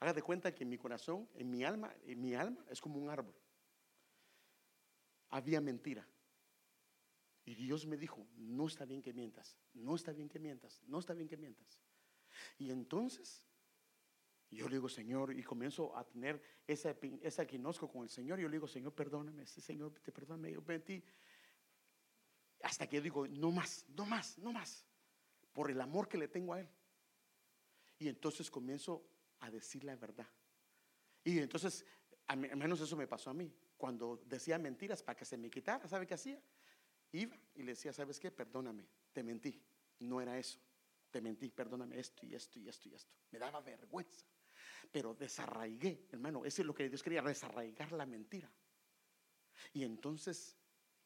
[0.00, 3.10] Haga cuenta que en mi corazón, en mi alma, en mi alma es como un
[3.10, 3.34] árbol.
[5.30, 6.06] Había mentira.
[7.44, 10.98] Y Dios me dijo, no está bien que mientas, no está bien que mientas, no
[10.98, 11.80] está bien que mientas.
[12.58, 13.46] Y entonces
[14.50, 18.38] yo le digo, Señor, y comienzo a tener ese, ese equinosco con el Señor.
[18.38, 21.02] Yo le digo, Señor, perdóname, Señor, te perdóname, yo mentí.
[22.66, 24.84] Hasta que yo digo, no más, no más, no más.
[25.52, 26.68] Por el amor que le tengo a Él.
[27.96, 29.06] Y entonces comienzo
[29.38, 30.26] a decir la verdad.
[31.22, 31.86] Y entonces,
[32.26, 33.54] al menos eso me pasó a mí.
[33.76, 36.42] Cuando decía mentiras para que se me quitara, ¿sabe qué hacía?
[37.12, 38.32] Iba y le decía, ¿sabes qué?
[38.32, 39.62] Perdóname, te mentí.
[40.00, 40.58] No era eso.
[41.12, 43.14] Te mentí, perdóname esto y esto y esto y esto.
[43.30, 44.26] Me daba vergüenza.
[44.90, 48.50] Pero desarraigué, hermano, eso es lo que Dios quería, desarraigar la mentira.
[49.72, 50.56] Y entonces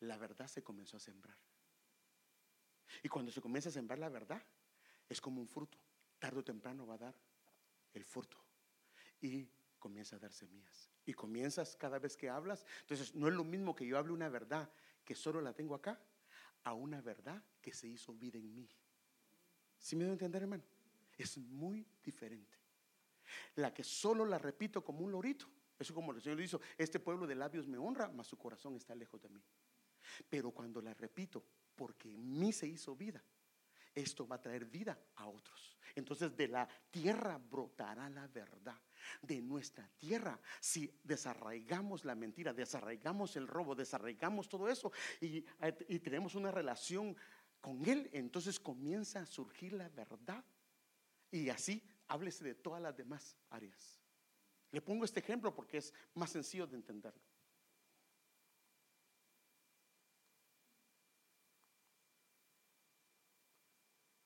[0.01, 1.37] la verdad se comenzó a sembrar.
[3.03, 4.43] Y cuando se comienza a sembrar la verdad,
[5.09, 5.79] es como un fruto.
[6.19, 7.15] Tarde o temprano va a dar
[7.95, 8.37] el fruto.
[9.21, 10.91] Y comienza a dar semillas.
[11.07, 12.65] Y comienzas cada vez que hablas.
[12.83, 14.71] Entonces, no es lo mismo que yo hable una verdad
[15.05, 15.99] que solo la tengo acá,
[16.65, 18.69] a una verdad que se hizo vida en mí.
[19.79, 20.63] ¿Sí me debo entender, hermano?
[21.17, 22.59] Es muy diferente.
[23.57, 25.47] La que solo la repito como un lorito.
[25.79, 28.95] Eso como el Señor dice, este pueblo de labios me honra, mas su corazón está
[28.95, 29.43] lejos de mí.
[30.29, 31.43] Pero cuando la repito,
[31.81, 33.25] porque en mí se hizo vida,
[33.95, 35.79] esto va a traer vida a otros.
[35.95, 38.79] Entonces de la tierra brotará la verdad.
[39.23, 45.41] De nuestra tierra, si desarraigamos la mentira, desarraigamos el robo, desarraigamos todo eso y,
[46.01, 47.17] tenemos una relación
[47.63, 50.45] con Él, entonces comienza a surgir la verdad.
[51.31, 53.99] Y así háblese de todas las demás áreas.
[54.71, 57.30] Le pongo este ejemplo porque es más sencillo de entenderlo.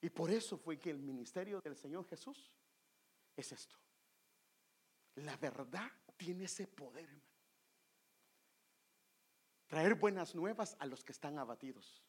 [0.05, 2.52] Y por eso fue que el ministerio del Señor Jesús
[3.34, 3.74] es esto.
[5.14, 7.24] La verdad tiene ese poder, hermano.
[9.66, 12.02] Traer buenas nuevas a los que están abatidos.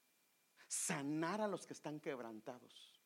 [0.68, 3.00] Sanar a los que están quebrantados.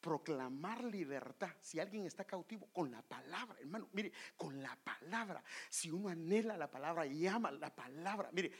[0.00, 1.56] Proclamar libertad.
[1.60, 5.42] Si alguien está cautivo, con la palabra, hermano, mire, con la palabra.
[5.68, 8.52] Si uno anhela la palabra y ama la palabra, mire,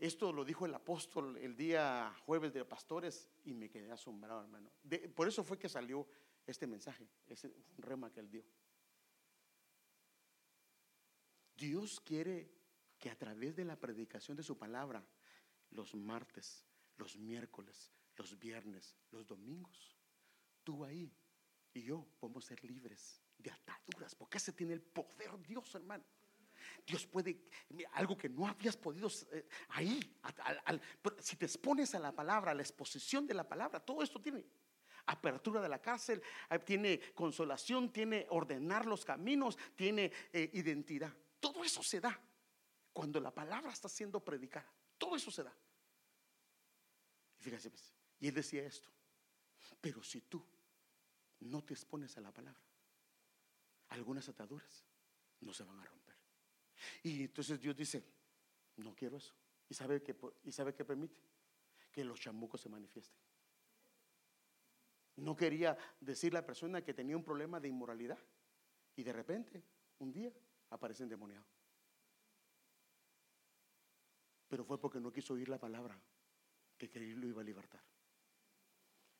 [0.00, 4.70] esto lo dijo el apóstol el día jueves de pastores y me quedé asombrado, hermano.
[5.14, 6.06] por eso fue que salió
[6.46, 8.44] este mensaje, ese rema que él dio.
[11.56, 12.50] Dios quiere
[12.98, 15.04] que a través de la predicación de su palabra,
[15.70, 16.64] los martes,
[16.96, 19.96] los miércoles, los viernes, los domingos,
[20.64, 21.12] tú ahí
[21.72, 26.04] y yo podemos ser libres de ataduras, porque ese tiene el poder Dios, hermano.
[26.86, 27.48] Dios puede,
[27.92, 30.00] algo que no habías podido eh, ahí,
[31.18, 34.44] si te expones a la palabra, a la exposición de la palabra, todo esto tiene
[35.08, 41.12] apertura de la cárcel, eh, tiene consolación, tiene ordenar los caminos, tiene eh, identidad.
[41.40, 42.18] Todo eso se da
[42.92, 44.70] cuando la palabra está siendo predicada.
[44.96, 45.54] Todo eso se da.
[47.38, 48.88] Y fíjese, pues, y él decía esto,
[49.80, 50.44] pero si tú
[51.40, 52.60] no te expones a la palabra,
[53.90, 54.84] algunas ataduras
[55.40, 56.07] no se van a romper.
[57.02, 58.04] Y entonces Dios dice,
[58.76, 59.34] no quiero eso.
[59.68, 61.20] ¿Y sabe qué, y sabe qué permite?
[61.90, 63.18] Que los chamucos se manifiesten.
[65.16, 68.18] No quería decir la persona que tenía un problema de inmoralidad.
[68.96, 69.62] Y de repente,
[69.98, 70.32] un día,
[70.70, 71.44] aparece endemoniado.
[74.48, 76.00] Pero fue porque no quiso oír la palabra
[76.76, 77.82] que quería lo iba a libertar.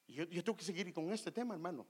[0.07, 1.87] Y yo, yo tengo que seguir con este tema, hermano.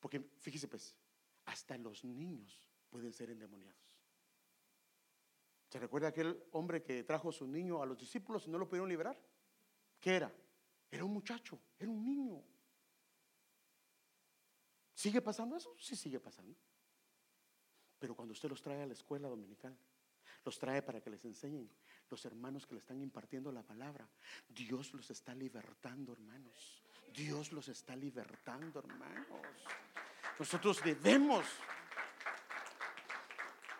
[0.00, 0.96] Porque fíjese pues,
[1.44, 2.58] hasta los niños
[2.88, 3.91] pueden ser endemoniados.
[5.72, 8.68] ¿Se recuerda aquel hombre que trajo a su niño a los discípulos y no lo
[8.68, 9.18] pudieron liberar?
[9.98, 10.30] ¿Qué era?
[10.90, 12.44] Era un muchacho, era un niño.
[14.92, 15.74] ¿Sigue pasando eso?
[15.78, 16.54] Sí, sigue pasando.
[17.98, 19.74] Pero cuando usted los trae a la escuela dominical,
[20.44, 21.70] los trae para que les enseñen
[22.10, 24.06] los hermanos que le están impartiendo la palabra,
[24.50, 26.82] Dios los está libertando, hermanos.
[27.14, 29.26] Dios los está libertando, hermanos.
[30.38, 31.46] Nosotros debemos.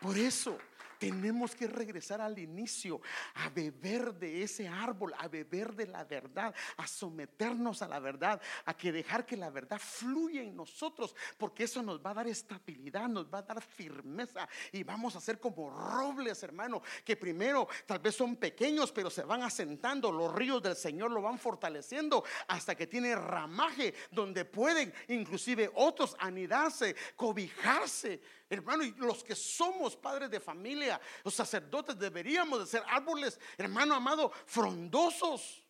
[0.01, 0.59] Por eso
[1.03, 3.01] tenemos que regresar al inicio,
[3.35, 8.41] a beber de ese árbol, a beber de la verdad, a someternos a la verdad,
[8.67, 12.29] a que dejar que la verdad fluya en nosotros, porque eso nos va a dar
[12.29, 17.67] estabilidad, nos va a dar firmeza y vamos a ser como robles, hermano, que primero
[17.85, 22.23] tal vez son pequeños, pero se van asentando, los ríos del Señor lo van fortaleciendo
[22.47, 28.21] hasta que tiene ramaje donde pueden inclusive otros anidarse, cobijarse
[28.53, 33.95] Hermano, y los que somos padres de familia, los sacerdotes deberíamos de ser árboles, hermano
[33.95, 35.65] amado, frondosos,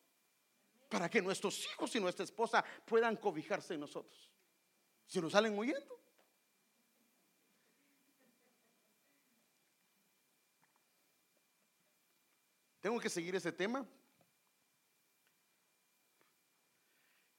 [0.88, 4.32] para que nuestros hijos y nuestra esposa puedan cobijarse en nosotros.
[5.06, 6.00] Si nos salen huyendo.
[12.80, 13.86] Tengo que seguir ese tema.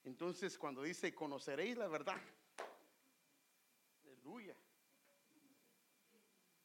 [0.06, 2.22] Entonces, cuando dice, conoceréis la verdad.
[4.06, 4.56] Aleluya.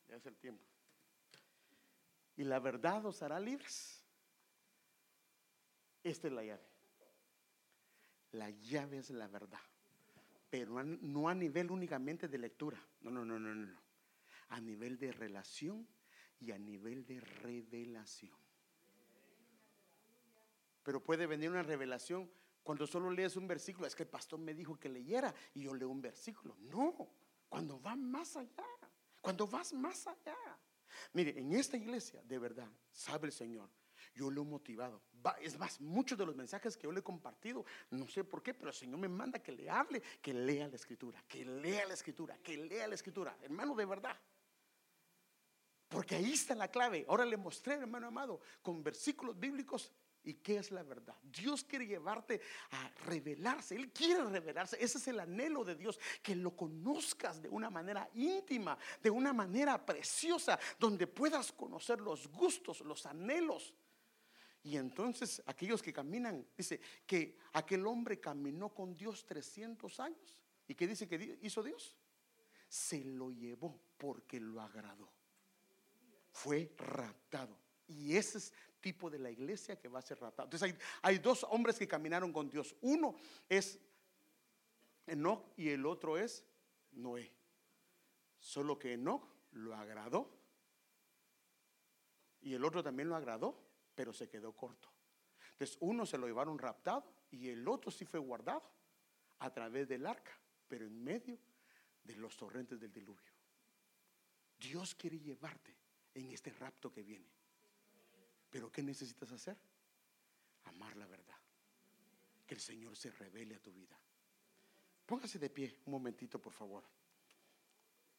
[0.08, 0.64] Ya es el tiempo.
[2.36, 4.04] Y la verdad os hará libres.
[6.02, 6.66] Esta es la llave.
[8.32, 9.60] La llave es la verdad.
[10.50, 12.82] Pero no a nivel únicamente de lectura.
[13.00, 13.80] No, no, no, no, no.
[14.50, 15.86] A nivel de relación
[16.40, 18.36] y a nivel de revelación.
[20.82, 22.30] Pero puede venir una revelación
[22.62, 23.86] cuando solo lees un versículo.
[23.86, 26.56] Es que el pastor me dijo que leyera y yo leo un versículo.
[26.60, 27.10] No,
[27.48, 28.64] cuando va más allá.
[29.28, 30.38] Cuando vas más allá.
[31.12, 33.68] Mire, en esta iglesia, de verdad, sabe el Señor,
[34.14, 35.02] yo lo he motivado.
[35.42, 38.54] Es más, muchos de los mensajes que yo le he compartido, no sé por qué,
[38.54, 41.92] pero el Señor me manda que le hable, que lea la escritura, que lea la
[41.92, 43.36] escritura, que lea la escritura.
[43.42, 44.18] Hermano, de verdad.
[45.88, 47.04] Porque ahí está la clave.
[47.06, 49.92] Ahora le mostré, hermano amado, con versículos bíblicos
[50.28, 51.16] ¿Y qué es la verdad?
[51.22, 52.38] Dios quiere llevarte
[52.72, 53.74] a revelarse.
[53.74, 54.76] Él quiere revelarse.
[54.78, 55.98] Ese es el anhelo de Dios.
[56.22, 62.28] Que lo conozcas de una manera íntima, de una manera preciosa, donde puedas conocer los
[62.28, 63.72] gustos, los anhelos.
[64.64, 70.38] Y entonces aquellos que caminan, dice que aquel hombre caminó con Dios 300 años.
[70.66, 71.96] ¿Y qué dice que hizo Dios?
[72.68, 75.08] Se lo llevó porque lo agradó.
[76.32, 77.56] Fue raptado.
[77.88, 80.46] Y ese es tipo de la iglesia que va a ser raptado.
[80.46, 82.74] Entonces hay, hay dos hombres que caminaron con Dios.
[82.80, 83.16] Uno
[83.48, 83.78] es
[85.06, 86.44] Enoch y el otro es
[86.92, 87.32] Noé.
[88.38, 90.30] Solo que Enoch lo agradó
[92.40, 93.58] y el otro también lo agradó,
[93.94, 94.88] pero se quedó corto.
[95.52, 98.62] Entonces uno se lo llevaron raptado y el otro sí fue guardado
[99.40, 100.32] a través del arca,
[100.68, 101.38] pero en medio
[102.04, 103.32] de los torrentes del diluvio.
[104.58, 105.74] Dios quiere llevarte
[106.14, 107.37] en este rapto que viene.
[108.50, 109.56] Pero ¿qué necesitas hacer?
[110.64, 111.36] Amar la verdad.
[112.46, 113.98] Que el Señor se revele a tu vida.
[115.06, 116.84] Póngase de pie un momentito, por favor.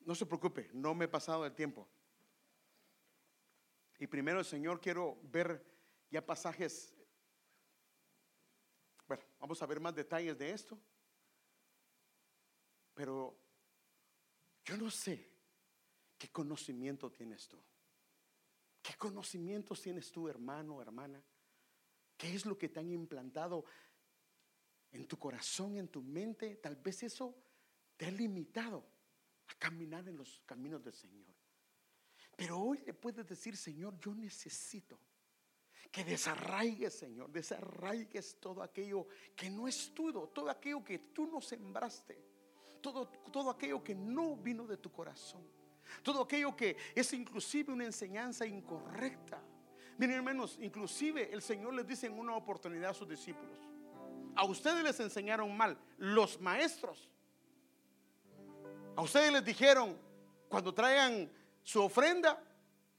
[0.02, 1.88] No se preocupe, no me he pasado el tiempo.
[4.00, 5.64] Y primero, Señor, quiero ver
[6.10, 6.96] ya pasajes.
[9.08, 10.80] Bueno, vamos a ver más detalles de esto.
[12.94, 13.38] Pero
[14.64, 15.30] yo no sé
[16.18, 17.62] qué conocimiento tienes tú.
[18.82, 21.24] ¿Qué conocimientos tienes tú, hermano, hermana?
[22.18, 23.66] ¿Qué es lo que te han implantado
[24.92, 26.56] en tu corazón, en tu mente?
[26.58, 27.36] Tal vez eso
[27.96, 28.86] te ha limitado
[29.48, 31.28] a caminar en los caminos del Señor.
[32.36, 35.00] Pero hoy le puedes decir, Señor, yo necesito
[35.92, 41.42] que desarraigues, Señor, desarraigues todo aquello que no es tuyo, todo aquello que tú no
[41.42, 42.22] sembraste,
[42.82, 45.59] todo, todo aquello que no vino de tu corazón.
[46.04, 49.42] Todo aquello que es inclusive una enseñanza incorrecta.
[49.98, 53.58] Miren hermanos, inclusive el Señor les dice en una oportunidad a sus discípulos,
[54.36, 57.10] a ustedes les enseñaron mal los maestros.
[58.96, 59.98] A ustedes les dijeron,
[60.48, 61.30] cuando traigan
[61.64, 62.42] su ofrenda,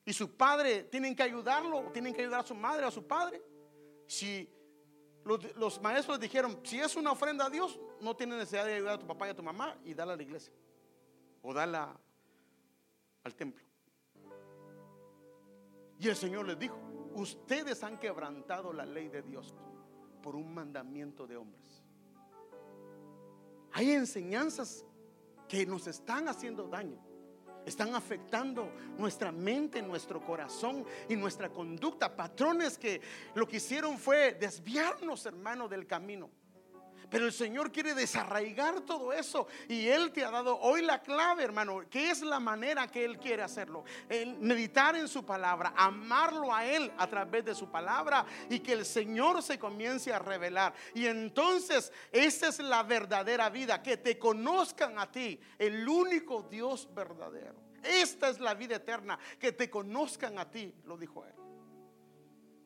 [0.05, 3.41] y su padre tienen que ayudarlo, tienen que ayudar a su madre, a su padre.
[4.07, 4.49] Si
[5.25, 8.99] los, maestros dijeron, si es una ofrenda a Dios, no tiene necesidad de ayudar a
[8.99, 10.53] tu papá y a tu mamá y darla a la iglesia
[11.43, 11.97] o darla
[13.25, 13.65] al templo.
[15.99, 16.79] Y el Señor les dijo,
[17.15, 19.55] ustedes han quebrantado la ley de Dios
[20.23, 21.83] por un mandamiento de hombres.
[23.73, 24.85] Hay enseñanzas
[25.49, 26.99] que nos están haciendo daño.
[27.67, 32.17] Están afectando nuestra mente, nuestro corazón y nuestra conducta.
[32.17, 33.01] Patrones que
[33.35, 36.31] lo que hicieron fue desviarnos, hermano, del camino.
[37.11, 39.49] Pero el Señor quiere desarraigar todo eso.
[39.69, 43.19] Y Él te ha dado hoy la clave, hermano, que es la manera que Él
[43.19, 43.85] quiere hacerlo.
[44.41, 48.87] Meditar en su palabra, amarlo a Él a través de su palabra y que el
[48.87, 50.73] Señor se comience a revelar.
[50.95, 56.89] Y entonces, esa es la verdadera vida, que te conozcan a ti, el único Dios
[56.95, 57.71] verdadero.
[57.83, 61.40] Esta es la vida eterna, que te conozcan a ti, lo dijo Él.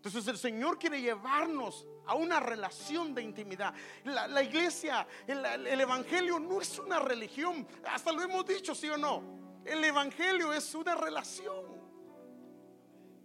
[0.04, 3.72] Entonces el Señor quiere llevarnos a una relación de intimidad.
[4.04, 7.66] La, iglesia, el, Evangelio no es una religión.
[7.90, 9.22] Hasta lo hemos dicho, sí o no.
[9.64, 11.64] El Evangelio es una relación.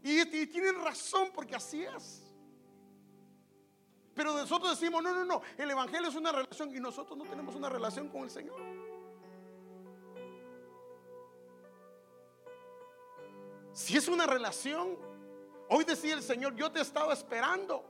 [0.01, 2.23] Y, y tienen razón porque así es.
[4.13, 7.55] Pero nosotros decimos, no, no, no, el Evangelio es una relación y nosotros no tenemos
[7.55, 8.61] una relación con el Señor.
[13.73, 15.08] Si es una relación,
[15.69, 17.85] Hoy decía el Señor, yo te estaba esperando.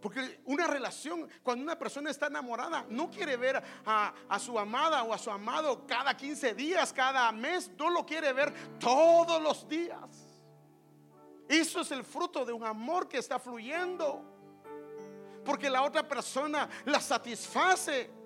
[0.00, 5.12] Porque una relación, cuando una persona está enamorada, no quiere ver a, su amada o
[5.12, 10.08] a su amado cada 15 días, cada mes, no lo quiere ver todos los días.
[11.48, 14.22] Eso es el fruto de un amor que está fluyendo.
[15.44, 18.17] Porque la otra persona la satisface.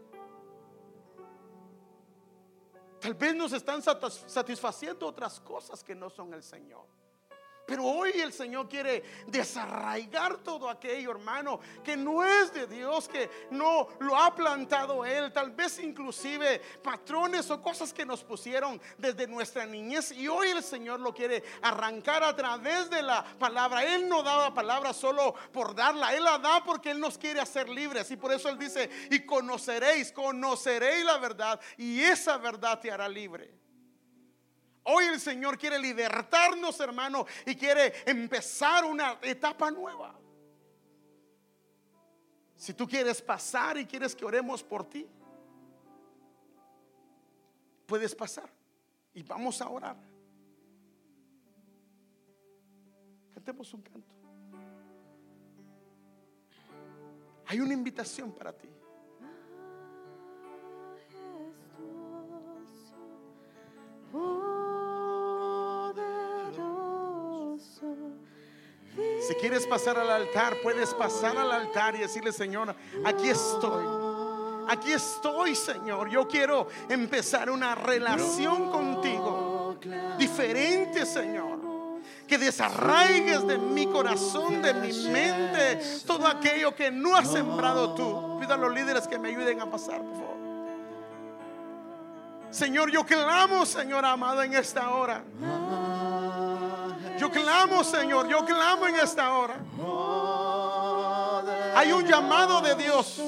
[3.02, 6.86] Tal vez nos están satisfaciendo otras cosas que no son el Señor.
[7.66, 13.30] Pero hoy el Señor quiere desarraigar todo aquello, hermano, que no es de Dios, que
[13.50, 15.32] no lo ha plantado Él.
[15.32, 20.12] Tal vez inclusive patrones o cosas que nos pusieron desde nuestra niñez.
[20.12, 23.84] Y hoy el Señor lo quiere arrancar a través de la palabra.
[23.84, 26.14] Él no da la palabra solo por darla.
[26.14, 28.10] Él la da porque Él nos quiere hacer libres.
[28.10, 31.60] Y por eso Él dice, y conoceréis, conoceréis la verdad.
[31.76, 33.61] Y esa verdad te hará libre.
[34.84, 40.18] Hoy el Señor quiere libertarnos, hermano, y quiere empezar una etapa nueva.
[42.56, 45.08] Si tú quieres pasar y quieres que oremos por ti,
[47.86, 48.48] puedes pasar
[49.14, 49.96] y vamos a orar.
[53.34, 54.14] Cantemos un canto.
[57.46, 58.68] Hay una invitación para ti.
[69.40, 72.74] Quieres pasar al altar, puedes pasar al altar y decirle, Señor,
[73.04, 73.84] aquí estoy.
[74.68, 76.08] Aquí estoy, Señor.
[76.08, 79.76] Yo quiero empezar una relación contigo.
[80.16, 81.58] Diferente, Señor.
[82.26, 88.38] Que desarraigues de mi corazón, de mi mente, todo aquello que no has sembrado tú.
[88.40, 90.32] Pido a los líderes que me ayuden a pasar, por favor.
[92.50, 95.24] Señor, yo clamo, Señor amado, en esta hora.
[97.22, 99.54] Yo clamo, Señor, yo clamo en esta hora.
[101.76, 103.22] Hay un llamado de Dios.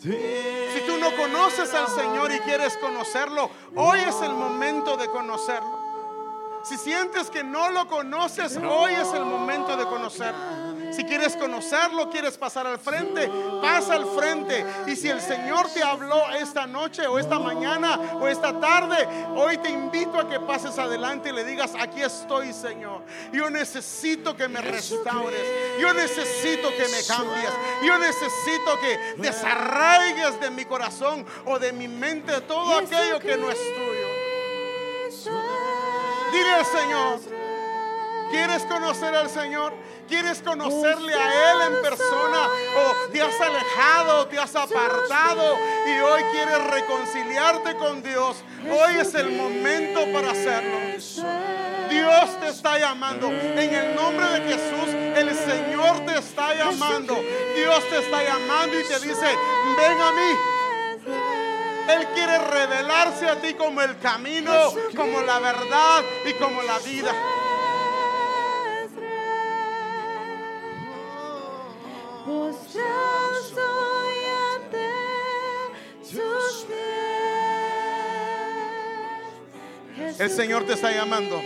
[0.00, 5.76] Si tú no conoces al Señor y quieres conocerlo, hoy es el momento de conocerlo.
[6.62, 10.69] Si sientes que no lo conoces, hoy es el momento de conocerlo.
[10.90, 13.30] Si quieres conocerlo, quieres pasar al frente,
[13.60, 14.64] pasa al frente.
[14.86, 19.58] Y si el Señor te habló esta noche o esta mañana o esta tarde, hoy
[19.58, 23.02] te invito a que pases adelante y le digas, aquí estoy Señor.
[23.32, 25.40] Yo necesito que me restaures.
[25.80, 27.50] Yo necesito que me cambies.
[27.84, 33.50] Yo necesito que desarraigues de mi corazón o de mi mente todo aquello que no
[33.50, 34.00] es tuyo.
[36.32, 37.39] Dile al Señor,
[38.30, 39.72] ¿quieres conocer al Señor?
[40.10, 46.22] quieres conocerle a Él en persona o te has alejado, te has apartado y hoy
[46.32, 50.78] quieres reconciliarte con Dios, hoy es el momento para hacerlo.
[51.88, 53.28] Dios te está llamando.
[53.28, 57.14] En el nombre de Jesús, el Señor te está llamando.
[57.54, 59.26] Dios te está llamando y te dice,
[59.76, 60.32] ven a mí.
[61.88, 64.52] Él quiere revelarse a ti como el camino,
[64.96, 67.12] como la verdad y como la vida.
[80.18, 81.40] El Señor te está llamando.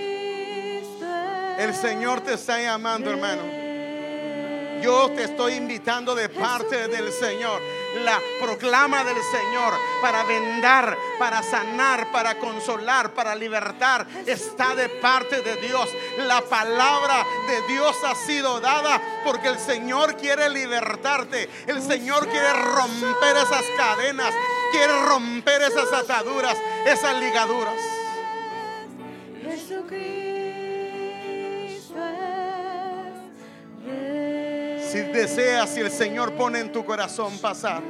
[1.58, 3.42] El Señor te está llamando, hermano.
[4.82, 7.60] Yo te estoy invitando de parte del Señor.
[8.02, 15.40] La proclama del Señor para vendar, para sanar, para consolar, para libertar, está de parte
[15.42, 15.88] de Dios.
[16.18, 21.48] La palabra de Dios ha sido dada porque el Señor quiere libertarte.
[21.66, 24.34] El Señor quiere romper esas cadenas,
[24.72, 26.56] quiere romper esas ataduras,
[26.86, 28.03] esas ligaduras.
[35.14, 37.82] Deseas, si el Señor pone en tu corazón pasar,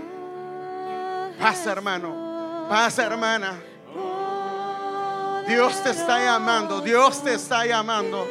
[1.40, 3.60] pasa hermano, pasa hermana.
[5.48, 8.26] Dios te está llamando, Dios te está llamando,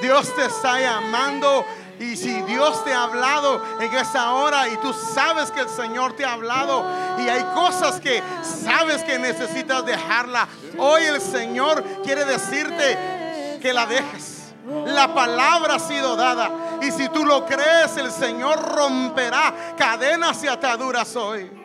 [0.00, 1.64] Dios te está llamando.
[1.98, 6.14] Y si Dios te ha hablado en esa hora y tú sabes que el Señor
[6.14, 6.84] te ha hablado
[7.18, 10.48] y hay cosas que sabes que necesitas dejarla,
[10.78, 14.42] hoy el Señor quiere decirte que la dejes.
[14.86, 16.50] La palabra ha sido dada.
[16.82, 21.61] Y si tú lo crees, el Señor romperá cadenas y ataduras hoy.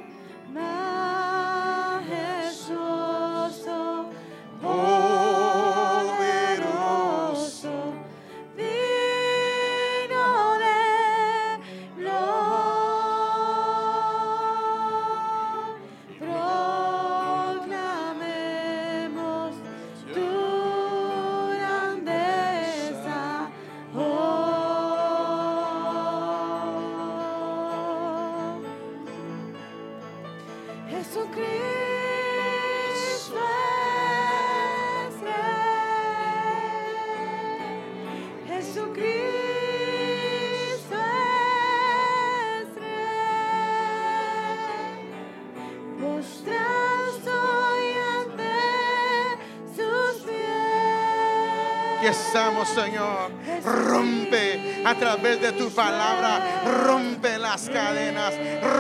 [52.14, 53.32] Señor.
[53.64, 58.34] Rompe a través de tu palabra, rompe las cadenas,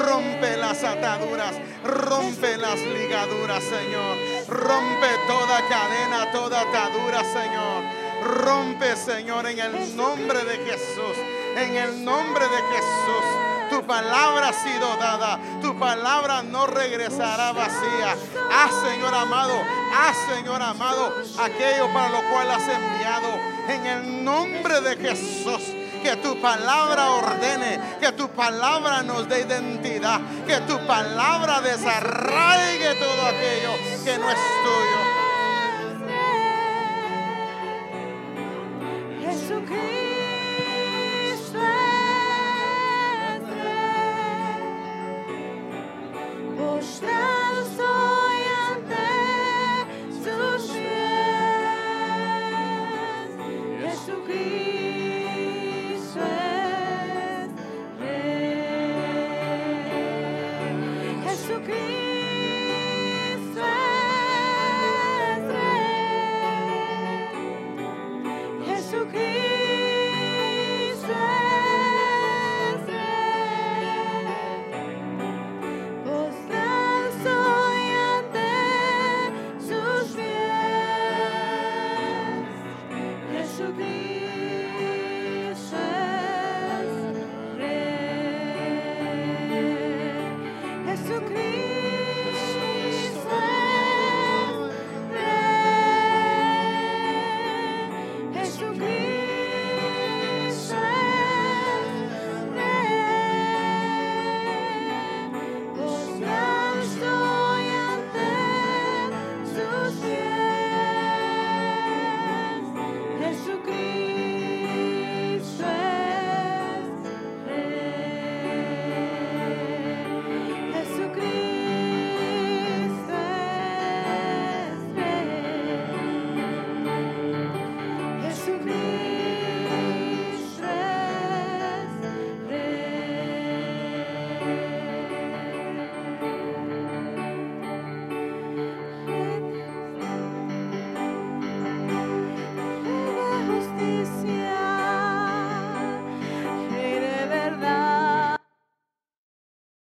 [0.05, 4.17] rompe las ataduras, rompe las ligaduras, Señor.
[4.47, 7.83] Rompe toda cadena, toda atadura, Señor.
[8.23, 11.17] Rompe, Señor, en el nombre de Jesús.
[11.55, 13.47] En el nombre de Jesús.
[13.69, 15.39] Tu palabra ha sido dada.
[15.61, 18.15] Tu palabra no regresará vacía.
[18.51, 19.61] Ah, Señor amado.
[19.93, 21.13] Ah, Señor amado.
[21.39, 23.27] Aquello para lo cual has enviado.
[23.67, 25.73] En el nombre de Jesús.
[26.03, 33.25] Que tu palabra ordene, que tu palabra nos dé identidad, que tu palabra desarraigue todo
[33.25, 33.71] aquello
[34.05, 35.06] que no es tuyo.